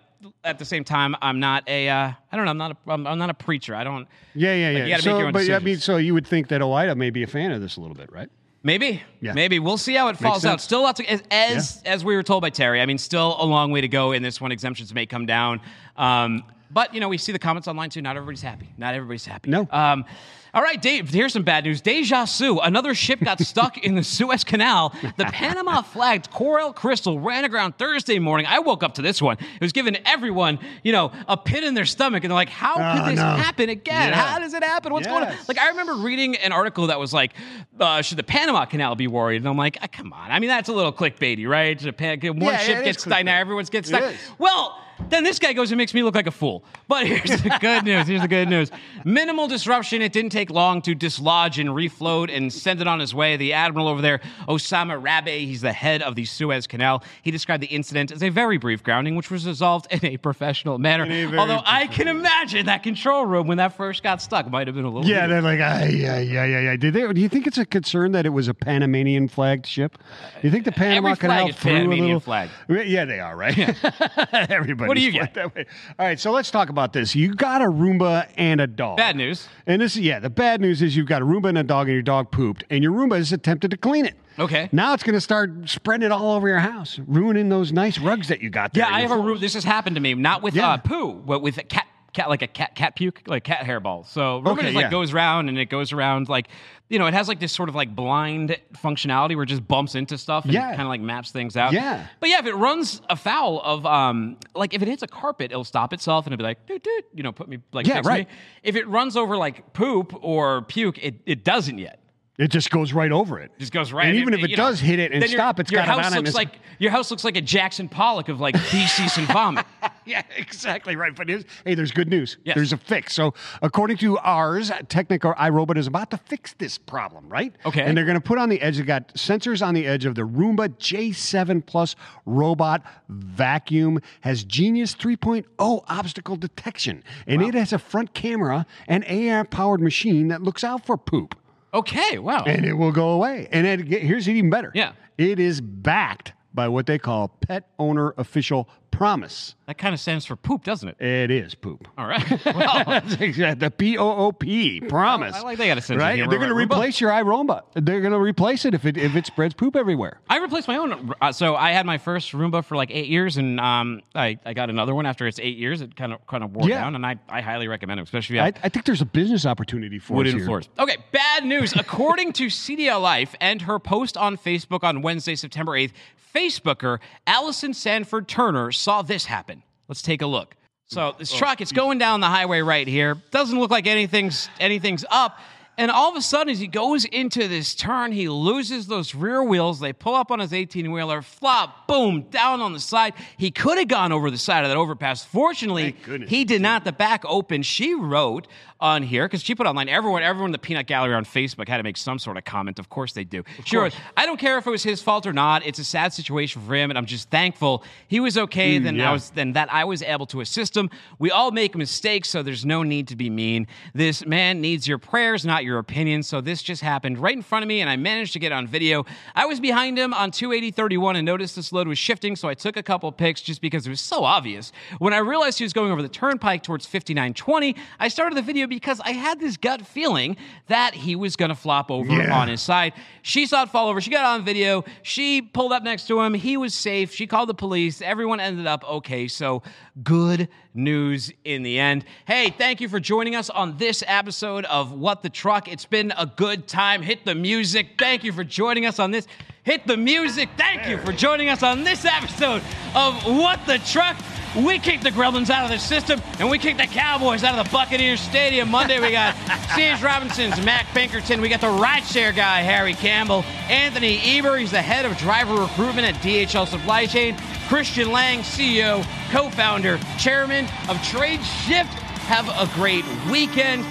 [0.43, 2.51] at the same time, I'm not a uh, I don't know.
[2.51, 3.75] I'm not a I'm, I'm not a preacher.
[3.75, 4.07] I don't.
[4.33, 4.97] yeah, yeah, Like, yeah.
[4.97, 7.23] so, make your own but I mean, so you would think that OOIDA may be
[7.23, 8.29] a fan of this a little bit, right?
[8.65, 9.33] Maybe, Yeah.
[9.33, 10.61] maybe we'll see how it falls out.
[10.61, 12.79] Still lots of as as, as we were told by Terry.
[12.81, 14.53] I mean, still a long way to go in this one.
[14.53, 15.59] Exemptions may come down,
[15.97, 18.01] um, but you know we see the comments online too.
[18.01, 18.69] Not everybody's happy.
[18.77, 19.49] Not everybody's happy.
[19.49, 19.67] No.
[19.69, 20.05] Um,
[20.53, 21.09] all right, Dave.
[21.09, 21.81] Here's some bad news.
[21.81, 24.93] Deja Su, another ship got stuck in the Suez Canal.
[25.17, 28.45] The Panama flagged Coral Crystal ran aground Thursday morning.
[28.47, 29.37] I woke up to this one.
[29.39, 32.75] It was giving everyone, you know, a pit in their stomach, and they're like, "How
[32.75, 33.23] could Oh, this no.
[33.23, 34.09] happen again?
[34.09, 34.15] Yeah.
[34.15, 34.93] How does it happen?
[34.93, 37.33] What's going on?" Like I remember reading an article that was like,
[37.79, 40.29] uh, "Should the Panama Canal be worried?" And I'm like, ah, "Come on!
[40.31, 41.77] I mean, that's a little clickbaity, right?
[41.77, 44.77] Japan, one Yeah, ship gets stuck, now everyone's gets stuck." Well,
[45.09, 46.63] then this guy goes and makes me look like a fool.
[46.87, 48.07] But here's the good news.
[48.07, 48.71] Here's the good news.
[49.05, 50.01] Minimal disruption.
[50.01, 53.37] It didn't take long to dislodge and refloat and send it on his way.
[53.37, 57.03] The admiral over there, Osama Rabe, he's the head of the Suez Canal.
[57.21, 60.77] He described the incident as a very brief grounding, which was resolved in a professional
[60.77, 61.03] manner.
[61.37, 64.85] Although I can imagine that control room when that first got stuck might have been
[64.85, 65.09] a little.
[65.09, 65.31] Yeah, heated.
[65.31, 66.75] they're like, ah, yeah, yeah, yeah, yeah.
[66.75, 67.11] Did they?
[67.11, 69.97] Do you think it's a concern that it was a Panamanian flagged ship?
[70.41, 72.49] Do you think the Panama Every flag Canal is threw a little flag.
[72.69, 73.57] Yeah, they are, right?
[74.33, 74.82] Everybody.
[74.87, 75.33] What do you get?
[75.33, 75.65] That way.
[75.99, 77.15] All right, so let's talk about this.
[77.15, 78.97] You got a Roomba and a dog.
[78.97, 79.47] Bad news.
[79.67, 81.93] And this, yeah, the bad news is you've got a Roomba and a dog, and
[81.93, 84.15] your dog pooped, and your Roomba has attempted to clean it.
[84.39, 84.67] Okay.
[84.71, 88.29] Now it's going to start spreading it all over your house, ruining those nice rugs
[88.29, 88.87] that you got there.
[88.89, 89.39] Yeah, I have a Roomba.
[89.39, 90.69] This has happened to me, not with Yeah.
[90.71, 94.05] uh, poo, but with a cat, cat like a cat, cat puke, like cat hairball.
[94.05, 94.89] So Roomba Okay, just like yeah.
[94.91, 96.47] goes around and it goes around like,
[96.89, 99.95] you know, it has like this sort of like blind functionality where it just bumps
[99.95, 100.69] into stuff and Yeah.
[100.69, 101.73] kind of like maps things out.
[101.73, 102.05] Yeah.
[102.19, 105.63] But yeah, if it runs afoul of um, like if it hits a carpet, it'll
[105.63, 108.27] stop itself and it'll be like, doot, doot, you know, put me like Yeah, right.
[108.27, 108.33] me.
[108.61, 111.99] If it runs over like poop or puke, it, it doesn't yet.
[112.39, 113.51] It just goes right over it.
[113.59, 114.07] Just goes right.
[114.07, 116.15] And even if it you know, does hit it and stop, it's your got house
[116.15, 119.67] it looks like your house looks like a Jackson Pollock of like feces and vomit.
[120.05, 121.15] yeah, exactly right.
[121.15, 122.37] But hey, there's good news.
[122.43, 122.55] Yes.
[122.55, 123.13] There's a fix.
[123.13, 127.53] So, according to Ars Technica or iRobot is about to fix this problem, right?
[127.67, 127.83] Okay.
[127.83, 128.77] And they're going to put on the edge.
[128.77, 133.99] They got sensors on the edge of the Roomba J7 Plus robot vacuum.
[134.21, 140.29] Has Genius 3.0 obstacle detection, and it has a front camera and AR powered machine
[140.29, 141.35] that looks out for poop,
[141.73, 142.43] Okay, wow.
[142.45, 143.47] and it will go away.
[143.51, 144.71] And it, here's even better.
[144.75, 144.93] Yeah.
[145.17, 149.55] It is backed by what they call pet owner official promise.
[149.65, 151.01] That kind of stands for poop, doesn't it?
[151.01, 151.87] It is poop.
[151.97, 152.23] All right.
[152.53, 155.35] Well, That's exactly the P O O P promise.
[155.35, 156.15] I like they got a sense of right.
[156.15, 157.63] humor They're going to replace your iRoomba.
[157.73, 160.19] They're going to replace it if it if it spreads poop everywhere.
[160.29, 161.13] I replaced my own.
[161.21, 164.53] Uh, so I had my first Roomba for like eight years, and um, I, I
[164.53, 165.81] got another one after it's eight years.
[165.81, 166.81] It kind of kind of wore Yeah.
[166.81, 169.01] down, and I, I highly recommend it, especially if you I, have I think there's
[169.01, 170.45] a business opportunity for us wooden here.
[170.45, 170.69] floors.
[170.77, 171.73] Okay, bad news.
[171.75, 175.91] According to CDL Life and her post on Facebook on Wednesday, September 8th,
[176.33, 179.63] Facebooker Allison Sanford Turner saw this happen.
[179.87, 180.55] Let's take a look.
[180.85, 183.15] So this truck, it's going down the highway right here.
[183.31, 185.39] Doesn't look like anything's anything's up.
[185.75, 189.43] And all of a sudden, as he goes into this turn, he loses those rear
[189.43, 189.79] wheels.
[189.79, 193.15] They pull up on his 18 wheeler, flop, boom, down on the side.
[193.37, 195.25] He could have gone over the side of that overpass.
[195.25, 195.95] Fortunately,
[196.27, 196.83] he did not.
[196.83, 197.63] The back open.
[197.63, 198.47] She wrote
[198.83, 201.77] on here because she put online everyone, everyone in the Peanut Gallery on Facebook had
[201.77, 202.79] to make some sort of comment.
[202.79, 203.43] Of course they do.
[203.63, 205.65] She wrote, I don't care if it was his fault or not.
[205.65, 208.77] It's a sad situation for him, and I'm just thankful he was okay.
[208.77, 209.09] Mm, then yeah.
[209.09, 210.89] I was then that I was able to assist him.
[211.17, 213.67] We all make mistakes, so there's no need to be mean.
[213.93, 216.21] This man needs your prayers, not your opinion.
[216.21, 218.67] So this just happened right in front of me, and I managed to get on
[218.67, 219.05] video.
[219.33, 222.75] I was behind him on 28031 and noticed this load was shifting, so I took
[222.75, 224.73] a couple pics just because it was so obvious.
[224.99, 228.67] When I realized he was going over the turnpike towards 5920, I started the video
[228.75, 232.39] because I had this gut feeling that he was going to flop over Yeah.
[232.39, 232.93] on his side.
[233.21, 234.01] She saw it fall over.
[234.01, 234.83] She got on video.
[235.01, 236.33] She pulled up next to him.
[236.33, 237.13] He was safe.
[237.13, 238.01] She called the police.
[238.01, 239.27] Everyone ended up okay.
[239.27, 239.63] So
[240.03, 242.05] good news in the end.
[242.25, 245.67] Hey, thank you for joining us on this episode of What the Truck.
[245.67, 247.01] It's been a good time.
[247.01, 247.89] Hit the music.
[247.99, 249.27] Thank you for joining us on this.
[249.63, 250.49] Hit the music.
[250.57, 252.61] Thank you for joining us on this episode
[252.95, 254.17] of What the Truck.
[254.55, 257.65] We kicked the Gremlins out of the system, and we kicked the Cowboys out of
[257.65, 258.69] the Buccaneers Stadium.
[258.69, 259.35] Monday, we got
[259.75, 261.41] James Robinson's Mac Pinkerton.
[261.41, 263.43] We got the rideshare guy, Harry Campbell.
[263.67, 267.35] Anthony Eber, he's the head of driver recruitment at DHL Supply Chain.
[267.67, 271.91] Christian Lanng, CEO, co founder, chairman of Tradeshift.
[272.27, 273.83] Have a great weekend.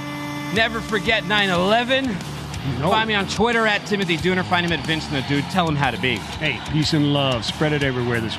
[0.55, 2.15] Never forget 9 11.
[2.81, 4.45] Find me on Twitter at Timothy Dooner.
[4.45, 5.45] Find him at Vincent the Dude.
[5.51, 6.17] Tell him how to be.
[6.17, 7.45] Hey, peace and love.
[7.45, 8.37] Spread it everywhere this